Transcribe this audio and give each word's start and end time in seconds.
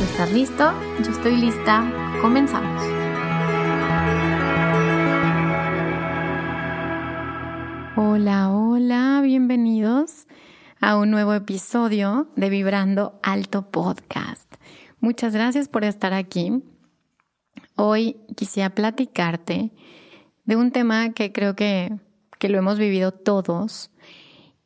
Estás 0.00 0.32
listo, 0.32 0.72
yo 1.04 1.10
estoy 1.10 1.36
lista, 1.36 2.18
comenzamos. 2.20 2.82
Hola, 7.96 8.50
hola, 8.50 9.20
bienvenidos 9.22 10.26
a 10.80 10.96
un 10.96 11.10
nuevo 11.10 11.34
episodio 11.34 12.28
de 12.36 12.48
Vibrando 12.48 13.18
Alto 13.22 13.70
Podcast. 13.70 14.54
Muchas 15.00 15.34
gracias 15.34 15.68
por 15.68 15.84
estar 15.84 16.12
aquí. 16.12 16.62
Hoy 17.74 18.16
quisiera 18.36 18.70
platicarte 18.70 19.72
de 20.44 20.56
un 20.56 20.70
tema 20.70 21.12
que 21.12 21.32
creo 21.32 21.56
que, 21.56 21.92
que 22.38 22.48
lo 22.48 22.58
hemos 22.58 22.78
vivido 22.78 23.12
todos 23.12 23.90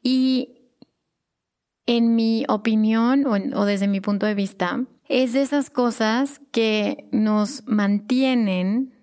y 0.02 0.62
en 1.86 2.14
mi 2.14 2.44
opinión 2.48 3.26
o, 3.26 3.64
desde 3.64 3.88
mi 3.88 4.00
punto 4.00 4.26
de 4.26 4.34
vista, 4.34 4.84
es 5.08 5.32
de 5.32 5.42
esas 5.42 5.70
cosas 5.70 6.40
que 6.50 7.08
nos 7.12 7.66
mantienen 7.66 8.94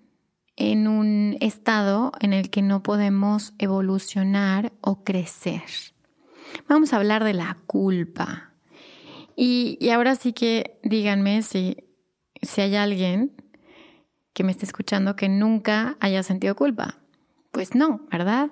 en 0.56 0.88
un 0.88 1.36
estado 1.40 2.12
en 2.20 2.32
el 2.32 2.50
que 2.50 2.62
no 2.62 2.82
podemos 2.82 3.54
evolucionar 3.58 4.72
o 4.80 5.04
crecer. 5.04 5.62
Vamos 6.68 6.92
a 6.92 6.96
hablar 6.96 7.24
de 7.24 7.34
la 7.34 7.56
culpa. 7.66 8.52
Y, 9.36 9.88
ahora 9.88 10.16
sí 10.16 10.32
que 10.32 10.78
díganme 10.82 11.42
si, 11.42 11.76
si 12.42 12.60
hay 12.60 12.76
alguien 12.76 13.32
que 14.34 14.44
me 14.44 14.52
esté 14.52 14.66
escuchando 14.66 15.16
que 15.16 15.28
nunca 15.28 15.96
haya 16.00 16.22
sentido 16.22 16.54
culpa. 16.54 16.98
Pues 17.52 17.74
no, 17.74 18.06
¿verdad? 18.10 18.50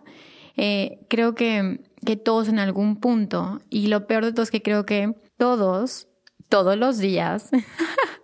Eh, 0.56 1.00
creo 1.10 1.34
que, 1.34 1.80
que 2.05 2.16
todos 2.16 2.48
en 2.48 2.58
algún 2.58 2.96
punto, 2.96 3.60
y 3.68 3.88
lo 3.88 4.06
peor 4.06 4.24
de 4.24 4.33
todo 4.33 4.42
es 4.42 4.50
que 4.50 4.62
creo 4.62 4.86
que 4.86 5.14
todos, 5.36 6.08
todos 6.48 6.77
los 6.77 6.98
días, 6.98 7.50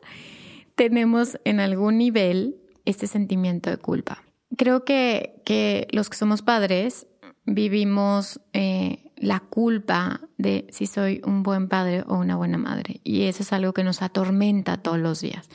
tenemos 0.75 1.39
en 1.45 1.61
algún 1.61 1.99
nivel 1.99 2.57
este 2.85 3.07
sentimiento 3.07 3.71
de 3.71 3.77
culpa. 3.77 4.23
Creo 4.57 4.85
que, 4.85 5.41
que 5.45 5.89
los 5.91 6.11
que 6.11 6.17
somos 6.17 6.43
padres 6.43 7.07
vivimos 7.45 8.41
eh, 8.53 9.11
la 9.17 9.41
culpa 9.41 10.21
de 10.39 10.67
si 10.71 10.87
soy 10.87 11.21
un 11.25 11.43
buen 11.43 11.69
padre 11.69 12.05
o 12.07 12.17
una 12.17 12.37
buena 12.37 12.59
madre. 12.59 13.01
Y 13.05 13.23
eso 13.23 13.43
es 13.43 13.53
algo 13.53 13.73
que 13.73 13.85
nos 13.85 14.03
atormenta 14.03 14.79
todos 14.79 14.99
los 14.99 15.21
días. 15.21 15.49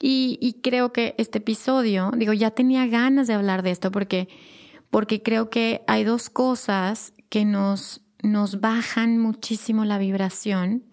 Y, 0.00 0.38
y 0.40 0.54
creo 0.62 0.92
que 0.92 1.14
este 1.18 1.38
episodio, 1.38 2.10
digo, 2.16 2.32
ya 2.32 2.50
tenía 2.50 2.86
ganas 2.86 3.26
de 3.28 3.34
hablar 3.34 3.62
de 3.62 3.70
esto 3.70 3.92
porque 3.92 4.28
porque 4.92 5.22
creo 5.22 5.48
que 5.48 5.82
hay 5.86 6.04
dos 6.04 6.28
cosas 6.28 7.14
que 7.30 7.46
nos, 7.46 8.02
nos 8.22 8.60
bajan 8.60 9.18
muchísimo 9.18 9.86
la 9.86 9.96
vibración 9.96 10.84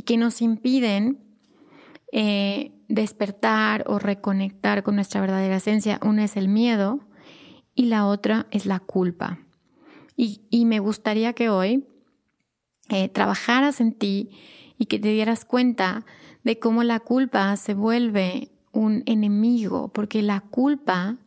y 0.00 0.02
que 0.02 0.16
nos 0.16 0.40
impiden 0.40 1.18
eh, 2.10 2.72
despertar 2.88 3.84
o 3.86 3.98
reconectar 3.98 4.82
con 4.82 4.94
nuestra 4.94 5.20
verdadera 5.20 5.56
esencia. 5.56 6.00
Una 6.02 6.24
es 6.24 6.38
el 6.38 6.48
miedo 6.48 7.00
y 7.74 7.84
la 7.84 8.06
otra 8.06 8.46
es 8.50 8.64
la 8.64 8.80
culpa. 8.80 9.40
Y, 10.16 10.64
me 10.64 10.78
gustaría 10.78 11.34
que 11.34 11.50
hoy 11.50 11.84
eh, 12.88 13.10
trabajaras 13.10 13.82
en 13.82 13.92
ti 13.92 14.30
y 14.78 14.86
que 14.86 14.98
te 14.98 15.08
dieras 15.08 15.44
cuenta 15.44 16.06
de 16.44 16.58
cómo 16.58 16.82
la 16.82 17.00
culpa 17.00 17.54
se 17.58 17.74
vuelve 17.74 18.50
un 18.72 19.02
enemigo, 19.04 19.88
porque 19.88 20.22
la 20.22 20.40
culpa 20.40 21.18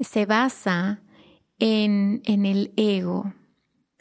se 0.00 0.26
basa 0.26 1.00
en, 1.60 2.22
el 2.24 2.72
ego, 2.76 3.32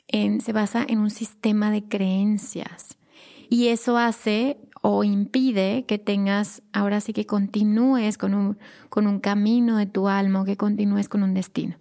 en, 0.07 0.41
se 0.41 0.51
basa 0.51 0.83
en 0.87 0.97
un 0.97 1.11
sistema 1.11 1.69
de 1.69 1.83
creencias. 1.83 2.98
Y 3.49 3.69
eso 3.69 3.97
hace 3.97 4.57
o 4.81 5.03
impide 5.03 5.85
que 5.85 5.97
tengas, 5.97 6.61
ahora 6.71 7.01
sí 7.01 7.13
que 7.13 7.25
continúes 7.25 8.17
con 8.17 8.33
un, 8.33 8.57
con 8.89 9.07
un 9.07 9.19
camino 9.19 9.77
de 9.77 9.87
tu 9.87 10.07
alma, 10.07 10.45
que 10.45 10.55
continúes 10.55 11.09
con 11.09 11.23
un 11.23 11.33
destino. 11.33 11.75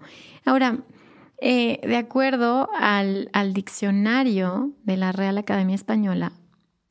Ahora, 0.44 0.84
eh, 1.40 1.80
de 1.86 1.96
acuerdo 1.96 2.68
al, 2.76 3.30
diccionario 3.52 4.72
de 4.82 4.96
la 4.96 5.12
Real 5.12 5.38
Academia 5.38 5.76
Española, 5.76 6.32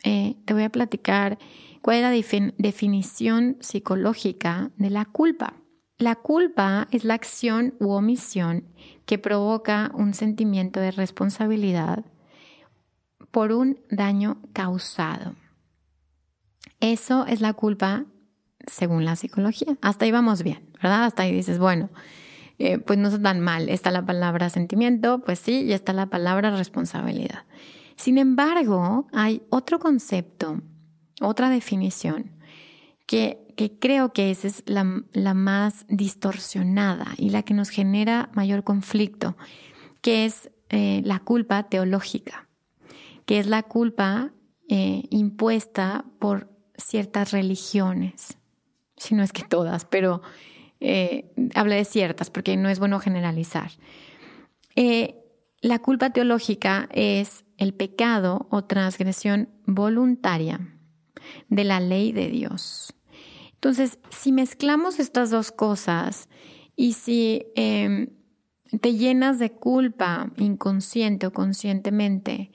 eh, 0.04 0.38
te 0.46 0.54
voy 0.54 0.64
a 0.64 0.70
platicar 0.70 1.38
cuál 1.82 1.98
es 1.98 2.04
la 2.04 2.52
definición 2.58 3.58
psicológica 3.60 4.72
de 4.78 4.90
la 4.90 5.06
culpa. 5.06 5.56
La 5.98 6.16
culpa 6.16 6.88
es 6.92 7.04
la 7.04 7.16
acción 7.16 7.74
u 7.80 7.90
omisión 7.90 8.66
que 9.06 9.18
provoca 9.18 9.92
un 9.96 10.14
sentimiento 10.14 10.80
de 10.80 10.92
responsabilidad 10.92 12.06
por 13.32 13.52
un 13.52 13.80
daño 13.90 14.38
causado. 14.54 15.36
Eso 16.80 17.26
es 17.26 17.42
la 17.42 17.54
culpa 17.54 18.06
según 18.66 19.06
la 19.06 19.16
psicología. 19.16 19.78
Hasta 19.82 20.06
ahí 20.06 20.12
vamos 20.12 20.44
bien, 20.44 20.70
¿verdad? 20.82 21.06
Hasta 21.06 21.24
ahí 21.24 21.34
dices, 21.34 21.60
bueno, 21.60 21.90
eh, 22.60 22.78
pues 22.78 23.00
no 23.00 23.08
es 23.10 23.22
tan 23.22 23.40
mal. 23.40 23.70
Está 23.70 23.92
la 23.92 24.06
palabra 24.06 24.50
sentimiento, 24.50 25.20
pues 25.20 25.40
sí, 25.40 25.64
y 25.64 25.74
está 25.74 25.94
la 25.94 26.08
palabra 26.08 26.56
responsabilidad. 26.56 27.46
Sin 27.96 28.18
embargo, 28.18 29.08
hay 29.14 29.42
otro 29.50 29.80
concepto, 29.80 30.62
otra 31.20 31.50
definición 31.50 32.32
que 33.08 33.48
que 33.58 33.80
creo 33.80 34.14
que 34.14 34.30
esa 34.30 34.48
es 34.48 34.64
la, 34.68 34.84
más 35.34 35.86
distorsionada 35.90 37.08
y 37.18 37.32
la 37.32 37.42
que 37.42 37.56
nos 37.56 37.70
genera 37.70 38.30
mayor 38.34 38.64
conflicto, 38.64 39.36
que 40.02 40.26
es 40.26 40.52
eh, 40.70 41.02
la 41.04 41.20
culpa 41.20 41.64
teológica, 41.64 42.47
que 43.28 43.38
es 43.38 43.46
la 43.46 43.62
culpa 43.62 44.34
eh, 44.68 45.04
impuesta 45.12 46.06
por 46.18 46.50
ciertas 46.78 47.32
religiones, 47.32 48.40
si 48.96 49.14
no 49.14 49.22
es 49.22 49.32
que 49.32 49.44
todas, 49.44 49.86
pero 49.86 50.24
eh, 50.80 51.32
habla 51.54 51.76
de 51.76 51.86
ciertas 51.86 52.32
porque 52.32 52.58
no 52.58 52.70
es 52.70 52.80
bueno 52.80 53.00
generalizar. 53.00 53.70
la 55.62 55.80
culpa 55.80 56.12
teológica 56.12 56.88
es 56.92 57.46
el 57.58 57.74
pecado 57.74 58.48
o 58.50 58.64
transgresión 58.64 59.50
voluntaria 59.66 60.74
de 61.50 61.64
la 61.64 61.80
ley 61.80 62.12
de 62.12 62.30
Dios. 62.30 62.94
Entonces, 63.54 64.00
si 64.10 64.32
mezclamos 64.32 65.00
estas 65.00 65.32
dos 65.32 65.52
cosas 65.52 66.30
y 66.76 66.94
si 66.94 67.48
em, 67.56 68.10
te 68.82 68.94
llenas 68.94 69.40
de 69.40 69.52
culpa 69.52 70.32
inconsciente 70.38 71.26
o 71.28 71.34
conscientemente 71.34 72.52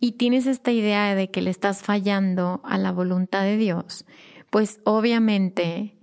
y 0.00 0.12
tienes 0.12 0.46
esta 0.46 0.72
idea 0.72 1.14
de 1.14 1.30
que 1.30 1.42
le 1.42 1.50
estás 1.50 1.82
fallando 1.82 2.60
a 2.64 2.78
la 2.78 2.92
voluntad 2.92 3.42
de 3.42 3.56
Dios, 3.56 4.04
pues 4.50 4.80
obviamente 4.84 5.96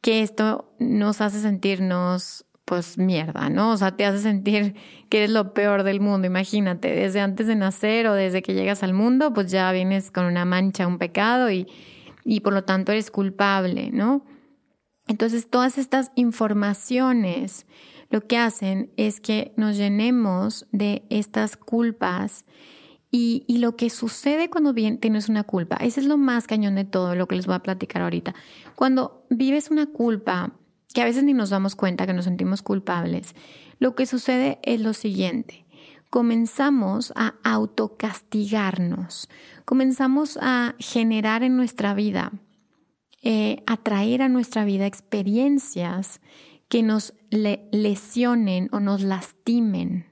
que 0.00 0.22
esto 0.22 0.72
nos 0.78 1.20
hace 1.20 1.40
sentirnos 1.40 2.44
pues 2.64 2.98
mierda, 2.98 3.48
¿no? 3.48 3.70
O 3.70 3.76
sea, 3.76 3.96
te 3.96 4.04
hace 4.04 4.18
sentir 4.18 4.74
que 5.08 5.18
eres 5.18 5.30
lo 5.30 5.54
peor 5.54 5.84
del 5.84 6.00
mundo. 6.00 6.26
Imagínate, 6.26 6.92
desde 6.92 7.20
antes 7.20 7.46
de 7.46 7.54
nacer 7.54 8.08
o 8.08 8.14
desde 8.14 8.42
que 8.42 8.54
llegas 8.54 8.82
al 8.82 8.92
mundo, 8.92 9.32
pues 9.32 9.52
ya 9.52 9.70
vienes 9.70 10.10
con 10.10 10.24
una 10.24 10.44
mancha, 10.44 10.86
un 10.86 10.98
pecado 10.98 11.50
y 11.50 11.68
y 12.26 12.40
por 12.40 12.52
lo 12.52 12.64
tanto 12.64 12.90
eres 12.90 13.12
culpable, 13.12 13.90
¿no? 13.92 14.26
Entonces 15.06 15.48
todas 15.48 15.78
estas 15.78 16.10
informaciones 16.16 17.66
lo 18.10 18.20
que 18.20 18.36
hacen 18.36 18.90
es 18.96 19.20
que 19.20 19.52
nos 19.56 19.76
llenemos 19.76 20.66
de 20.72 21.04
estas 21.08 21.56
culpas 21.56 22.44
Y, 23.10 23.44
lo 23.58 23.76
que 23.76 23.88
sucede 23.88 24.50
cuando 24.50 24.74
tienes 24.74 25.28
una 25.28 25.44
culpa, 25.44 25.76
ese 25.76 26.00
es 26.00 26.06
lo 26.06 26.18
más 26.18 26.46
cañón 26.46 26.74
de 26.74 26.84
todo 26.84 27.14
lo 27.14 27.26
que 27.26 27.36
les 27.36 27.46
voy 27.46 27.54
a 27.54 27.62
platicar 27.62 28.02
ahorita. 28.02 28.34
Cuando 28.74 29.24
vives 29.30 29.70
una 29.70 29.86
culpa, 29.86 30.52
que 30.92 31.02
a 31.02 31.04
veces 31.04 31.24
ni 31.24 31.32
nos 31.32 31.50
damos 31.50 31.76
cuenta 31.76 32.06
que 32.06 32.12
nos 32.12 32.24
sentimos 32.24 32.62
culpables, 32.62 33.34
lo 33.78 33.94
que 33.94 34.06
sucede 34.06 34.58
es 34.62 34.80
lo 34.80 34.92
siguiente. 34.92 35.66
Comenzamos 36.10 37.12
a 37.16 37.34
autocastigarnos, 37.42 39.28
comenzamos 39.64 40.38
a 40.40 40.74
generar 40.78 41.42
en 41.42 41.56
nuestra 41.56 41.94
vida, 41.94 42.32
eh, 43.22 43.62
atraer 43.66 44.22
a 44.22 44.28
nuestra 44.28 44.64
vida 44.64 44.86
experiencias 44.86 46.20
que 46.68 46.82
nos 46.82 47.14
lesionen 47.30 48.68
o 48.72 48.80
nos 48.80 49.02
lastimen 49.02 50.06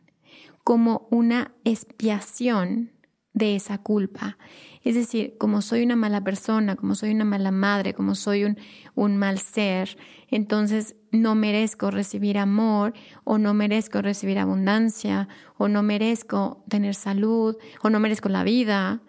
como 0.64 1.06
una 1.10 1.54
expiación 1.64 2.90
de 3.34 3.56
esa 3.56 3.78
culpa. 3.78 4.38
Es 4.82 4.94
decir, 4.94 5.36
como 5.38 5.60
soy 5.60 5.82
una 5.82 5.96
mala 5.96 6.22
persona, 6.22 6.76
como 6.76 6.94
soy 6.94 7.10
una 7.10 7.24
mala 7.24 7.50
madre, 7.50 7.92
como 7.92 8.14
soy 8.14 8.44
un, 8.44 8.58
un 8.94 9.16
mal 9.16 9.38
ser, 9.38 9.98
entonces 10.28 10.96
no 11.10 11.34
merezco 11.34 11.90
recibir 11.90 12.38
amor 12.38 12.94
o 13.24 13.38
no 13.38 13.52
merezco 13.52 14.02
recibir 14.02 14.38
abundancia 14.38 15.28
o 15.58 15.68
no 15.68 15.82
merezco 15.82 16.64
tener 16.68 16.94
salud 16.94 17.56
o 17.82 17.90
no 17.90 18.00
merezco 18.00 18.28
la 18.28 18.44
vida. 18.44 19.02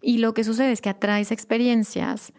Y 0.00 0.18
lo 0.18 0.32
que 0.32 0.44
sucede 0.44 0.72
es 0.72 0.80
que 0.80 0.90
atraes 0.90 1.32
experiencias 1.32 2.32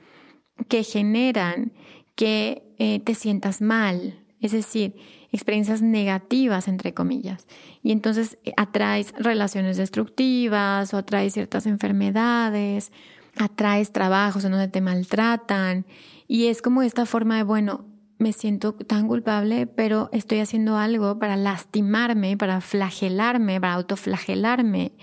que 0.67 0.83
generan 0.83 1.73
que 2.15 2.63
eh, 2.77 2.99
te 2.99 3.15
sientas 3.15 3.61
mal, 3.61 4.23
es 4.39 4.51
decir, 4.51 4.95
experiencias 5.33 5.81
negativas, 5.81 6.67
entre 6.67 6.93
comillas. 6.93 7.47
Y 7.81 7.91
entonces 7.91 8.37
eh, 8.45 8.53
atraes 8.55 9.13
relaciones 9.17 9.77
destructivas 9.77 10.93
o 10.93 10.97
atraes 10.97 11.33
ciertas 11.33 11.65
enfermedades, 11.65 12.91
atraes 13.37 13.91
trabajos 13.91 14.45
en 14.45 14.51
donde 14.51 14.67
te 14.67 14.79
maltratan. 14.79 15.85
Y 16.27 16.45
es 16.47 16.61
como 16.61 16.83
esta 16.83 17.05
forma 17.05 17.37
de, 17.37 17.43
bueno, 17.43 17.83
me 18.19 18.31
siento 18.31 18.73
tan 18.73 19.07
culpable, 19.07 19.65
pero 19.65 20.09
estoy 20.13 20.39
haciendo 20.39 20.77
algo 20.77 21.17
para 21.17 21.35
lastimarme, 21.35 22.37
para 22.37 22.61
flagelarme, 22.61 23.59
para 23.59 23.73
autoflagelarme. 23.73 24.93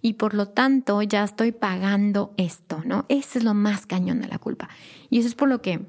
Y 0.00 0.14
por 0.14 0.34
lo 0.34 0.46
tanto 0.46 1.02
ya 1.02 1.24
estoy 1.24 1.50
pagando 1.50 2.34
esto, 2.36 2.82
¿no? 2.84 3.04
Ese 3.08 3.38
es 3.38 3.44
lo 3.44 3.54
más 3.54 3.86
cañón 3.86 4.20
de 4.20 4.28
la 4.28 4.38
culpa. 4.38 4.68
Y 5.10 5.18
eso 5.18 5.28
es 5.28 5.34
por 5.34 5.48
lo 5.48 5.60
que 5.60 5.86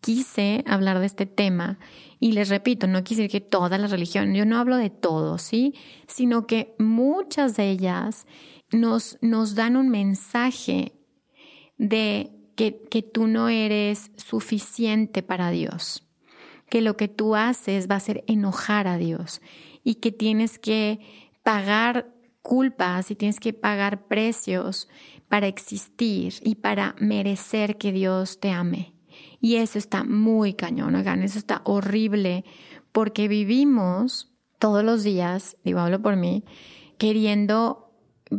quise 0.00 0.62
hablar 0.66 0.98
de 0.98 1.06
este 1.06 1.26
tema 1.26 1.78
y 2.20 2.32
les 2.32 2.50
repito, 2.50 2.86
no 2.86 3.02
quise 3.02 3.22
decir 3.22 3.40
que 3.40 3.48
todas 3.48 3.80
las 3.80 3.90
religiones, 3.90 4.36
yo 4.36 4.44
no 4.44 4.58
hablo 4.58 4.76
de 4.76 4.90
todo, 4.90 5.38
¿sí? 5.38 5.74
Sino 6.06 6.46
que 6.46 6.74
muchas 6.78 7.56
de 7.56 7.70
ellas 7.70 8.26
nos, 8.70 9.16
nos 9.22 9.54
dan 9.54 9.74
un 9.74 9.88
mensaje 9.88 10.92
de 11.78 12.30
que, 12.56 12.82
que 12.90 13.00
tú 13.00 13.26
no 13.26 13.48
eres 13.48 14.10
suficiente 14.16 15.22
para 15.22 15.50
Dios, 15.50 16.06
que 16.68 16.82
lo 16.82 16.94
que 16.98 17.08
tú 17.08 17.36
haces 17.36 17.90
va 17.90 17.96
a 17.96 18.00
ser 18.00 18.22
enojar 18.26 18.86
a 18.86 18.98
Dios 18.98 19.40
y 19.82 19.94
que 19.94 20.12
tienes 20.12 20.58
que 20.58 21.00
pagar 21.42 22.14
culpas 22.42 23.10
y 23.10 23.14
tienes 23.14 23.40
que 23.40 23.54
pagar 23.54 24.08
precios 24.08 24.88
para 25.28 25.46
existir 25.46 26.34
y 26.42 26.56
para 26.56 26.94
merecer 26.98 27.78
que 27.78 27.92
Dios 27.92 28.40
te 28.40 28.50
ame. 28.50 28.99
Y 29.40 29.56
eso 29.56 29.78
está 29.78 30.04
muy 30.04 30.54
cañón, 30.54 30.94
oigan, 30.94 31.22
eso 31.22 31.38
está 31.38 31.62
horrible 31.64 32.44
porque 32.92 33.28
vivimos 33.28 34.30
todos 34.58 34.84
los 34.84 35.02
días, 35.02 35.56
digo, 35.64 35.80
hablo 35.80 36.02
por 36.02 36.16
mí, 36.16 36.44
queriendo 36.98 37.90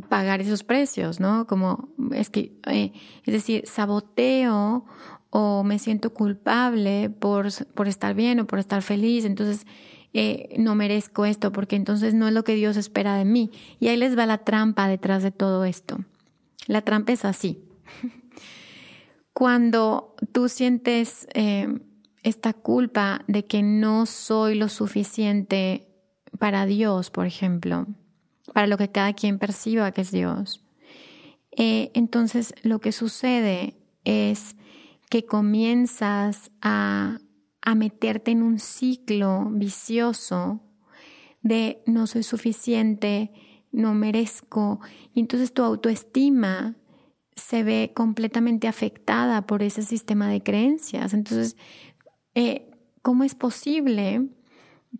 pagar 0.09 0.41
esos 0.41 0.63
precios, 0.63 1.19
¿no? 1.19 1.47
Como 1.47 1.89
es 2.13 2.29
que, 2.29 2.53
eh, 2.67 2.93
es 3.25 3.33
decir, 3.33 3.63
saboteo 3.67 4.85
o 5.31 5.63
me 5.63 5.79
siento 5.79 6.13
culpable 6.13 7.09
por, 7.09 7.47
por 7.73 7.87
estar 7.87 8.13
bien 8.13 8.39
o 8.39 8.47
por 8.47 8.59
estar 8.59 8.81
feliz, 8.81 9.25
entonces 9.25 9.65
eh, 10.13 10.55
no 10.57 10.75
merezco 10.75 11.25
esto 11.25 11.51
porque 11.51 11.75
entonces 11.75 12.13
no 12.13 12.27
es 12.27 12.33
lo 12.33 12.43
que 12.43 12.55
Dios 12.55 12.77
espera 12.77 13.15
de 13.15 13.25
mí. 13.25 13.51
Y 13.79 13.87
ahí 13.87 13.97
les 13.97 14.17
va 14.17 14.25
la 14.25 14.39
trampa 14.39 14.87
detrás 14.87 15.23
de 15.23 15.31
todo 15.31 15.65
esto. 15.65 15.99
La 16.67 16.81
trampa 16.81 17.13
es 17.13 17.25
así. 17.25 17.63
Cuando 19.41 20.13
tú 20.33 20.49
sientes 20.49 21.27
eh, 21.33 21.67
esta 22.21 22.53
culpa 22.53 23.25
de 23.27 23.47
que 23.47 23.63
no 23.63 24.05
soy 24.05 24.53
lo 24.53 24.69
suficiente 24.69 25.87
para 26.37 26.67
Dios, 26.67 27.09
por 27.09 27.25
ejemplo, 27.25 27.87
para 28.53 28.67
lo 28.67 28.77
que 28.77 28.91
cada 28.91 29.13
quien 29.13 29.39
perciba 29.39 29.93
que 29.93 30.01
es 30.01 30.11
Dios, 30.11 30.63
eh, 31.57 31.89
entonces 31.95 32.53
lo 32.61 32.77
que 32.81 32.91
sucede 32.91 33.73
es 34.03 34.57
que 35.09 35.25
comienzas 35.25 36.51
a, 36.61 37.17
a 37.63 37.73
meterte 37.73 38.29
en 38.29 38.43
un 38.43 38.59
ciclo 38.59 39.47
vicioso 39.49 40.61
de 41.41 41.81
no 41.87 42.05
soy 42.05 42.21
suficiente, 42.21 43.31
no 43.71 43.95
merezco, 43.95 44.81
y 45.15 45.19
entonces 45.19 45.51
tu 45.51 45.63
autoestima 45.63 46.75
se 47.35 47.63
ve 47.63 47.91
completamente 47.95 48.67
afectada 48.67 49.45
por 49.45 49.63
ese 49.63 49.83
sistema 49.83 50.29
de 50.29 50.43
creencias. 50.43 51.13
Entonces, 51.13 51.57
eh, 52.35 52.69
¿cómo 53.01 53.23
es 53.23 53.35
posible 53.35 54.27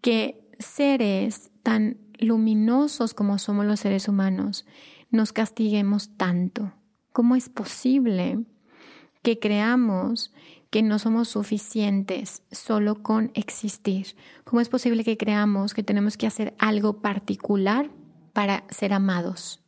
que 0.02 0.50
seres 0.60 1.52
tan 1.64 1.98
luminosos 2.20 3.14
como 3.14 3.38
somos 3.38 3.66
los 3.66 3.80
seres 3.80 4.08
humanos 4.08 4.66
nos 5.10 5.34
castiguemos 5.34 6.16
tanto? 6.18 6.74
¿Cómo 7.12 7.36
es 7.36 7.50
posible 7.50 8.46
que 9.22 9.40
creamos 9.40 10.34
que 10.70 10.82
no 10.82 11.00
somos 11.00 11.28
suficientes 11.28 12.44
solo 12.52 13.04
con 13.04 13.32
existir? 13.34 14.16
¿Cómo 14.46 14.62
es 14.62 14.70
posible 14.70 15.04
que 15.04 15.18
creamos 15.18 15.74
que 15.74 15.84
tenemos 15.84 16.16
que 16.16 16.28
hacer 16.28 16.56
algo 16.58 17.02
particular 17.02 17.92
para 18.34 18.64
ser 18.70 18.94
amados? 18.94 19.62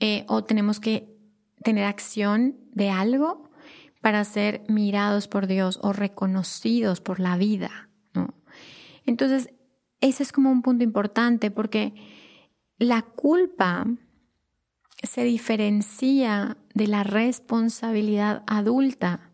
Eh, 0.00 0.24
o 0.28 0.44
tenemos 0.44 0.80
que 0.80 1.17
tener 1.62 1.84
acción 1.84 2.56
de 2.72 2.90
algo 2.90 3.48
para 4.00 4.24
ser 4.24 4.62
mirados 4.68 5.28
por 5.28 5.46
Dios 5.46 5.78
o 5.82 5.92
reconocidos 5.92 7.00
por 7.00 7.20
la 7.20 7.36
vida. 7.36 7.88
Entonces, 9.06 9.50
ese 10.00 10.22
es 10.22 10.32
como 10.32 10.50
un 10.50 10.62
punto 10.62 10.84
importante 10.84 11.50
porque 11.50 11.94
la 12.78 13.02
culpa 13.02 13.86
se 15.02 15.24
diferencia 15.24 16.58
de 16.74 16.86
la 16.86 17.04
responsabilidad 17.04 18.44
adulta, 18.46 19.30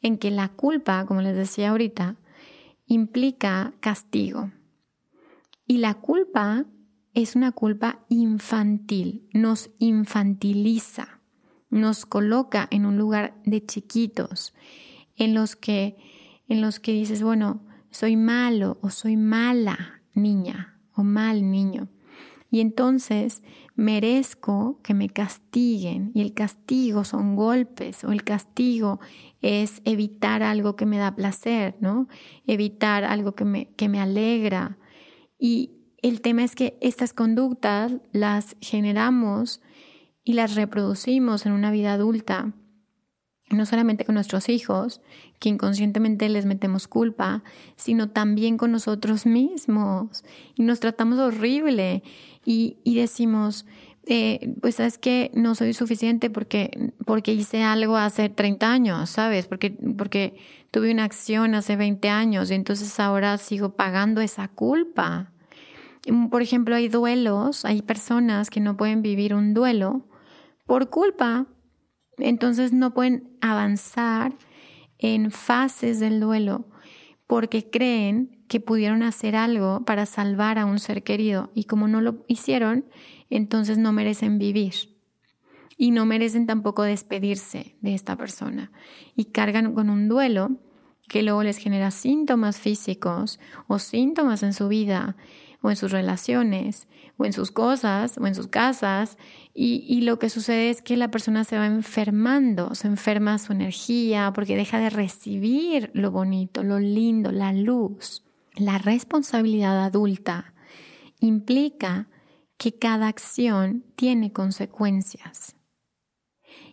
en 0.00 0.18
que 0.18 0.30
la 0.30 0.48
culpa, 0.48 1.04
como 1.06 1.20
les 1.20 1.36
decía 1.36 1.70
ahorita, 1.70 2.16
implica 2.86 3.74
castigo. 3.80 4.50
Y 5.66 5.78
la 5.78 5.94
culpa 5.94 6.64
es 7.14 7.36
una 7.36 7.52
culpa 7.52 8.00
infantil, 8.08 9.28
nos 9.32 9.70
infantiliza 9.78 11.21
nos 11.72 12.04
coloca 12.04 12.68
en 12.70 12.84
un 12.84 12.98
lugar 12.98 13.34
de 13.46 13.64
chiquitos, 13.64 14.54
en 15.16 15.34
los 15.34 15.56
que, 15.56 15.96
en 16.46 16.60
los 16.60 16.78
que 16.78 16.92
dices, 16.92 17.22
bueno, 17.22 17.62
soy 17.90 18.14
malo 18.14 18.78
o 18.82 18.90
soy 18.90 19.16
mala 19.16 20.02
niña 20.12 20.78
o 20.94 21.02
mal 21.02 21.50
niño. 21.50 21.88
Y 22.50 22.60
entonces 22.60 23.42
merezco 23.74 24.80
que 24.82 24.92
me 24.92 25.08
castiguen 25.08 26.12
y 26.14 26.20
el 26.20 26.34
castigo 26.34 27.04
son 27.04 27.36
golpes 27.36 28.04
o 28.04 28.12
el 28.12 28.22
castigo 28.22 29.00
es 29.40 29.80
evitar 29.86 30.42
algo 30.42 30.76
que 30.76 30.84
me 30.84 30.98
da 30.98 31.16
placer, 31.16 31.74
¿no? 31.80 32.06
Evitar 32.46 33.04
algo 33.04 33.34
que 33.34 33.46
me, 33.46 33.70
que 33.76 33.88
me 33.88 33.98
alegra. 33.98 34.76
Y 35.38 35.70
el 36.02 36.20
tema 36.20 36.44
es 36.44 36.54
que 36.54 36.76
estas 36.82 37.14
conductas 37.14 37.94
las 38.12 38.56
generamos 38.60 39.62
y 40.24 40.34
las 40.34 40.54
reproducimos 40.54 41.46
en 41.46 41.52
una 41.52 41.70
vida 41.70 41.92
adulta, 41.94 42.52
no 43.50 43.66
solamente 43.66 44.04
con 44.04 44.14
nuestros 44.14 44.48
hijos, 44.48 45.00
que 45.38 45.48
inconscientemente 45.48 46.28
les 46.28 46.46
metemos 46.46 46.88
culpa, 46.88 47.42
sino 47.76 48.10
también 48.10 48.56
con 48.56 48.72
nosotros 48.72 49.26
mismos. 49.26 50.24
Y 50.54 50.62
nos 50.62 50.80
tratamos 50.80 51.18
horrible 51.18 52.02
y, 52.44 52.76
decimos, 52.84 53.66
eh, 54.06 54.54
pues 54.60 54.76
sabes 54.76 54.96
que 54.96 55.30
no 55.34 55.54
soy 55.54 55.74
suficiente 55.74 56.30
porque, 56.30 56.92
porque 57.04 57.32
hice 57.32 57.62
algo 57.62 57.96
hace 57.96 58.28
30 58.28 58.72
años, 58.72 59.10
¿sabes? 59.10 59.46
Porque, 59.46 59.70
porque 59.98 60.36
tuve 60.70 60.92
una 60.92 61.04
acción 61.04 61.54
hace 61.54 61.76
20 61.76 62.08
años 62.08 62.50
y 62.50 62.54
entonces 62.54 62.98
ahora 63.00 63.36
sigo 63.38 63.74
pagando 63.74 64.20
esa 64.20 64.48
culpa. 64.48 65.32
Por 66.30 66.42
ejemplo, 66.42 66.74
hay 66.74 66.88
duelos, 66.88 67.64
hay 67.64 67.82
personas 67.82 68.50
que 68.50 68.60
no 68.60 68.76
pueden 68.76 69.02
vivir 69.02 69.34
un 69.34 69.54
duelo 69.54 70.04
por 70.72 70.88
culpa. 70.88 71.44
Entonces 72.16 72.72
no 72.72 72.94
pueden 72.94 73.36
avanzar 73.42 74.32
en 74.96 75.30
fases 75.30 76.00
del 76.00 76.18
duelo 76.18 76.64
porque 77.26 77.68
creen 77.68 78.42
que 78.48 78.58
pudieron 78.58 79.02
hacer 79.02 79.36
algo 79.36 79.84
para 79.84 80.06
salvar 80.06 80.58
a 80.58 80.64
un 80.64 80.78
ser 80.78 81.02
querido 81.02 81.50
y 81.54 81.64
como 81.64 81.88
no 81.88 82.00
lo 82.00 82.24
hicieron, 82.26 82.86
entonces 83.28 83.76
no 83.76 83.92
merecen 83.92 84.38
vivir. 84.38 84.72
y 85.76 85.90
no 85.90 86.06
merecen 86.06 86.46
tampoco 86.46 86.84
despedirse 86.84 87.76
de 87.82 87.92
esta 87.92 88.16
persona 88.16 88.72
y 89.14 89.26
cargan 89.26 89.74
con 89.74 89.90
un 89.90 90.08
duelo 90.08 90.52
que 91.06 91.22
luego 91.22 91.42
les 91.42 91.58
genera 91.58 91.90
síntomas 91.90 92.58
físicos 92.58 93.38
o 93.66 93.78
síntomas 93.78 94.42
en 94.42 94.54
su 94.54 94.68
vida 94.68 95.16
o 95.60 95.68
en 95.68 95.76
sus 95.76 95.92
relaciones 95.92 96.88
o 97.22 97.24
en 97.24 97.32
sus 97.32 97.52
cosas 97.52 98.18
o 98.18 98.26
en 98.26 98.34
sus 98.34 98.48
casas 98.48 99.16
y, 99.54 100.00
lo 100.00 100.18
que 100.18 100.30
sucede 100.30 100.70
es 100.70 100.82
que 100.82 100.96
la 100.96 101.10
persona 101.10 101.44
se 101.44 101.56
va 101.56 101.66
enfermando, 101.66 102.74
se 102.74 102.88
enferma 102.88 103.38
su 103.38 103.52
energía 103.52 104.32
porque 104.34 104.56
deja 104.56 104.78
de 104.78 104.90
recibir 104.90 105.90
lo 105.94 106.10
bonito, 106.10 106.62
lo 106.62 106.78
lindo, 106.78 107.30
la 107.32 107.52
luz. 107.52 108.24
La 108.56 108.78
responsabilidad 108.78 109.84
adulta 109.84 110.54
implica 111.20 112.08
que 112.56 112.78
cada 112.78 113.08
acción 113.08 113.84
tiene 113.94 114.32
consecuencias. 114.32 115.54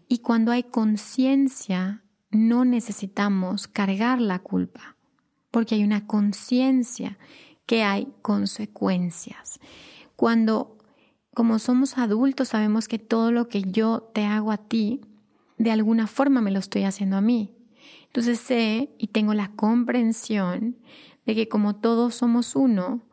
Y 0.08 0.20
cuando 0.20 0.52
hay 0.52 0.64
conciencia, 0.64 2.04
no 2.32 2.66
necesitamos 2.66 3.68
cargar 3.68 4.22
la 4.22 4.40
culpa, 4.40 4.98
porque 5.52 5.76
hay 5.76 5.84
una 5.84 6.08
conciencia 6.08 7.18
que 7.66 7.84
hay 7.84 8.08
consecuencias. 8.22 9.60
Cuando 10.20 10.78
como 11.34 11.60
somos 11.60 11.98
adultos 11.98 12.50
sabemos 12.50 12.90
que 12.90 13.00
todo 13.00 13.32
lo 13.32 13.48
que 13.48 13.62
yo 13.62 14.12
te 14.14 14.26
hago 14.26 14.52
a 14.52 14.58
ti, 14.58 15.00
de 15.58 15.72
alguna 15.72 16.08
forma 16.08 16.42
me 16.42 16.52
lo 16.52 16.60
estoy 16.60 16.84
haciendo 16.84 17.16
a 17.16 17.22
mí. 17.22 17.56
Entonces 18.08 18.38
sé 18.38 18.94
y 18.98 19.08
tengo 19.08 19.34
la 19.34 19.54
comprensión 19.56 20.76
de 21.26 21.36
que 21.36 21.48
como 21.48 21.78
todos 21.78 22.16
somos 22.16 22.58
uno 22.58 23.08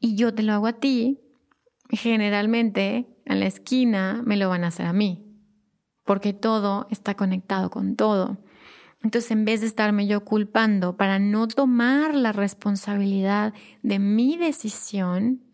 y 0.00 0.16
yo 0.16 0.34
te 0.34 0.42
lo 0.42 0.52
hago 0.52 0.66
a 0.66 0.72
ti, 0.72 1.20
generalmente 1.90 3.06
en 3.24 3.38
la 3.38 3.46
esquina 3.46 4.20
me 4.26 4.36
lo 4.36 4.48
van 4.48 4.64
a 4.64 4.68
hacer 4.68 4.86
a 4.86 4.92
mí, 4.92 5.24
porque 6.04 6.32
todo 6.32 6.88
está 6.90 7.14
conectado 7.14 7.70
con 7.70 7.94
todo. 7.94 8.38
Entonces, 9.04 9.30
en 9.30 9.44
vez 9.44 9.60
de 9.60 9.68
estarme 9.68 10.08
yo 10.08 10.24
culpando 10.24 10.96
para 10.96 11.20
no 11.20 11.46
tomar 11.46 12.16
la 12.16 12.32
responsabilidad 12.32 13.54
de 13.84 14.00
mi 14.00 14.36
decisión, 14.36 15.47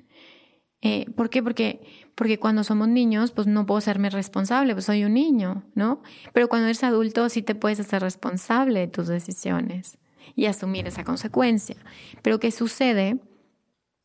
eh, 0.85 1.07
¿por 1.17 1.31
qué? 1.31 1.43
Porque, 1.43 1.81
porque 2.15 2.39
cuando 2.39 2.63
somos 2.63 2.89
niños, 2.89 3.33
pues 3.33 3.47
no 3.47 3.65
puedo 3.65 3.81
serme 3.81 4.11
responsable, 4.11 4.75
pues 4.75 4.85
soy 4.85 5.05
un 5.05 5.15
niño, 5.15 5.65
¿no? 5.75 6.03
Pero 6.35 6.47
cuando 6.47 6.67
eres 6.67 6.85
adulto, 6.85 7.31
sí 7.31 7.41
te 7.41 7.55
puedes 7.55 7.81
hacer 7.81 8.03
responsable 8.03 8.81
de 8.81 8.89
tus 8.89 9.09
decisiones 9.09 9.97
y 10.37 10.45
asumir 10.45 10.87
esa 10.87 11.03
consecuencia. 11.03 11.77
Pero 12.21 12.39
¿qué 12.39 12.51
sucede 12.51 13.19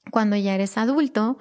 cuando 0.10 0.38
ya 0.38 0.56
eres 0.56 0.78
adulto 0.78 1.38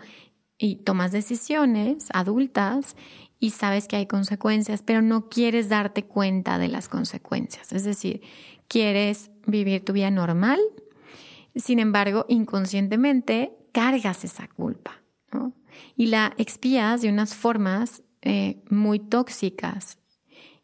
y 0.59 0.83
tomas 0.83 1.13
decisiones 1.13 2.09
adultas 2.13 2.97
y 3.39 3.51
sabes 3.51 3.87
que 3.87 3.95
hay 3.95 4.07
consecuencias, 4.07 4.83
pero 4.83 5.03
no 5.03 5.29
quieres 5.29 5.69
darte 5.69 6.03
cuenta 6.03 6.59
de 6.59 6.67
las 6.67 6.89
consecuencias. 6.89 7.73
Es 7.73 7.85
decir, 7.85 8.23
quieres 8.67 9.31
vivir 9.47 9.85
tu 9.85 9.93
vida 9.93 10.11
normal, 10.11 10.59
sin 11.55 11.79
embargo, 11.79 12.27
inconscientemente 12.29 13.53
cargas 13.71 14.25
esa 14.25 14.49
culpa 14.49 14.99
y 15.97 16.07
la 16.07 16.35
expías 16.39 17.03
de 17.03 17.09
unas 17.09 17.35
formas 17.35 18.03
eh, 18.23 18.63
muy 18.71 18.99
tóxicas 18.99 19.99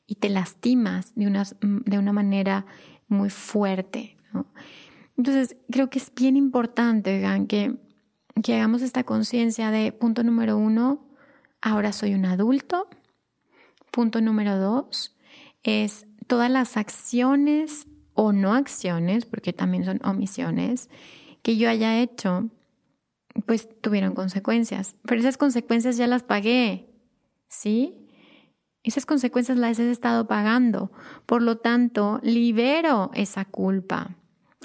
y 0.07 0.17
te 0.17 0.29
lastimas 0.29 1.15
de, 1.15 1.27
unas, 1.27 1.57
de 1.61 1.99
una 1.99 2.13
manera 2.13 2.67
muy 3.09 3.31
fuerte. 3.31 4.17
Entonces, 5.17 5.57
creo 5.71 5.91
que 5.91 5.99
es 5.99 6.13
bien 6.15 6.37
importante, 6.37 7.23
que, 7.49 7.77
que 8.43 8.55
hagamos 8.55 8.83
esta 8.83 9.05
conciencia 9.05 9.71
de 9.71 9.93
punto 9.93 10.25
número 10.25 10.59
uno, 10.59 11.07
ahora 11.63 11.93
soy 11.93 12.15
un 12.15 12.25
adulto. 12.27 12.89
Punto 13.91 14.21
número 14.21 14.59
dos 14.59 15.17
es 15.63 16.07
todas 16.27 16.51
las 16.51 16.77
acciones 16.77 17.87
o 18.15 18.33
no 18.33 18.55
acciones, 18.55 19.25
porque 19.25 19.53
también 19.53 19.85
son 19.85 20.01
omisiones, 20.05 20.91
que 21.43 21.57
yo 21.57 21.69
haya 21.69 22.01
hecho, 22.01 22.51
pues 23.47 23.69
tuvieron 23.81 24.15
consecuencias. 24.15 24.97
Pero 25.05 25.21
esas 25.21 25.37
consecuencias 25.37 25.97
ya 25.97 26.07
las 26.07 26.23
pagué, 26.23 26.89
¿sí? 27.49 27.95
Esas 28.83 29.07
consecuencias 29.07 29.59
las 29.59 29.79
he 29.79 29.91
estado 29.91 30.27
pagando. 30.27 30.93
Por 31.27 31.43
lo 31.43 31.57
tanto, 31.57 32.21
libero 32.23 33.11
esa 33.15 33.45
culpa. 33.45 34.17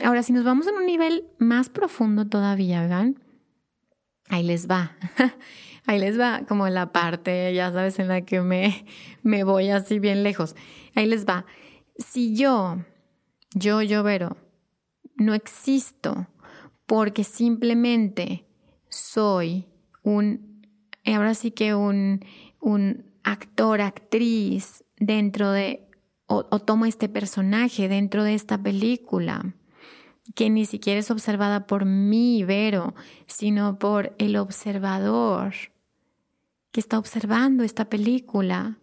Ahora, 0.03 0.23
si 0.23 0.33
nos 0.33 0.43
vamos 0.43 0.67
a 0.67 0.71
un 0.71 0.85
nivel 0.85 1.25
más 1.39 1.69
profundo 1.69 2.27
todavía, 2.27 2.81
¿verdad? 2.81 3.13
Ahí 4.29 4.43
les 4.43 4.69
va. 4.69 4.95
Ahí 5.85 5.99
les 5.99 6.19
va 6.19 6.41
como 6.47 6.69
la 6.69 6.91
parte, 6.91 7.53
ya 7.53 7.71
sabes, 7.71 7.97
en 7.97 8.09
la 8.09 8.21
que 8.21 8.41
me, 8.41 8.85
me 9.23 9.43
voy 9.43 9.69
así 9.69 9.99
bien 9.99 10.21
lejos. 10.23 10.55
Ahí 10.93 11.07
les 11.07 11.25
va. 11.25 11.45
Si 11.97 12.35
yo, 12.35 12.77
yo, 13.55 13.81
yo, 13.81 14.03
no 15.15 15.33
existo 15.33 16.27
porque 16.85 17.23
simplemente 17.23 18.45
soy 18.89 19.65
un, 20.03 20.67
ahora 21.05 21.33
sí 21.33 21.51
que 21.51 21.75
un, 21.75 22.25
un 22.59 23.05
actor, 23.23 23.81
actriz 23.81 24.83
dentro 24.97 25.51
de, 25.51 25.87
o, 26.27 26.45
o 26.49 26.59
tomo 26.59 26.85
este 26.85 27.09
personaje 27.09 27.87
dentro 27.87 28.23
de 28.23 28.33
esta 28.33 28.57
película 28.61 29.55
que 30.35 30.49
ni 30.49 30.65
siquiera 30.65 30.99
es 30.99 31.11
observada 31.11 31.65
por 31.65 31.85
mí, 31.85 32.43
Vero, 32.43 32.93
sino 33.25 33.79
por 33.79 34.15
el 34.17 34.37
observador 34.37 35.53
que 36.71 36.79
está 36.79 36.99
observando 36.99 37.63
esta 37.63 37.89
película, 37.89 38.77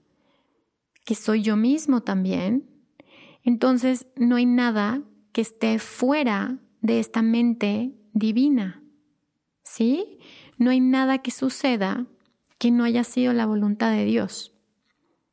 que 1.04 1.14
soy 1.14 1.42
yo 1.42 1.56
mismo 1.56 2.02
también, 2.02 2.68
entonces 3.44 4.06
no 4.16 4.36
hay 4.36 4.46
nada 4.46 5.02
que 5.32 5.40
esté 5.40 5.78
fuera 5.78 6.58
de 6.80 6.98
esta 6.98 7.22
mente 7.22 7.92
divina. 8.12 8.82
¿Sí? 9.66 10.20
No 10.58 10.70
hay 10.70 10.78
nada 10.80 11.18
que 11.18 11.32
suceda 11.32 12.06
que 12.56 12.70
no 12.70 12.84
haya 12.84 13.02
sido 13.02 13.32
la 13.32 13.46
voluntad 13.46 13.90
de 13.90 14.04
Dios. 14.04 14.54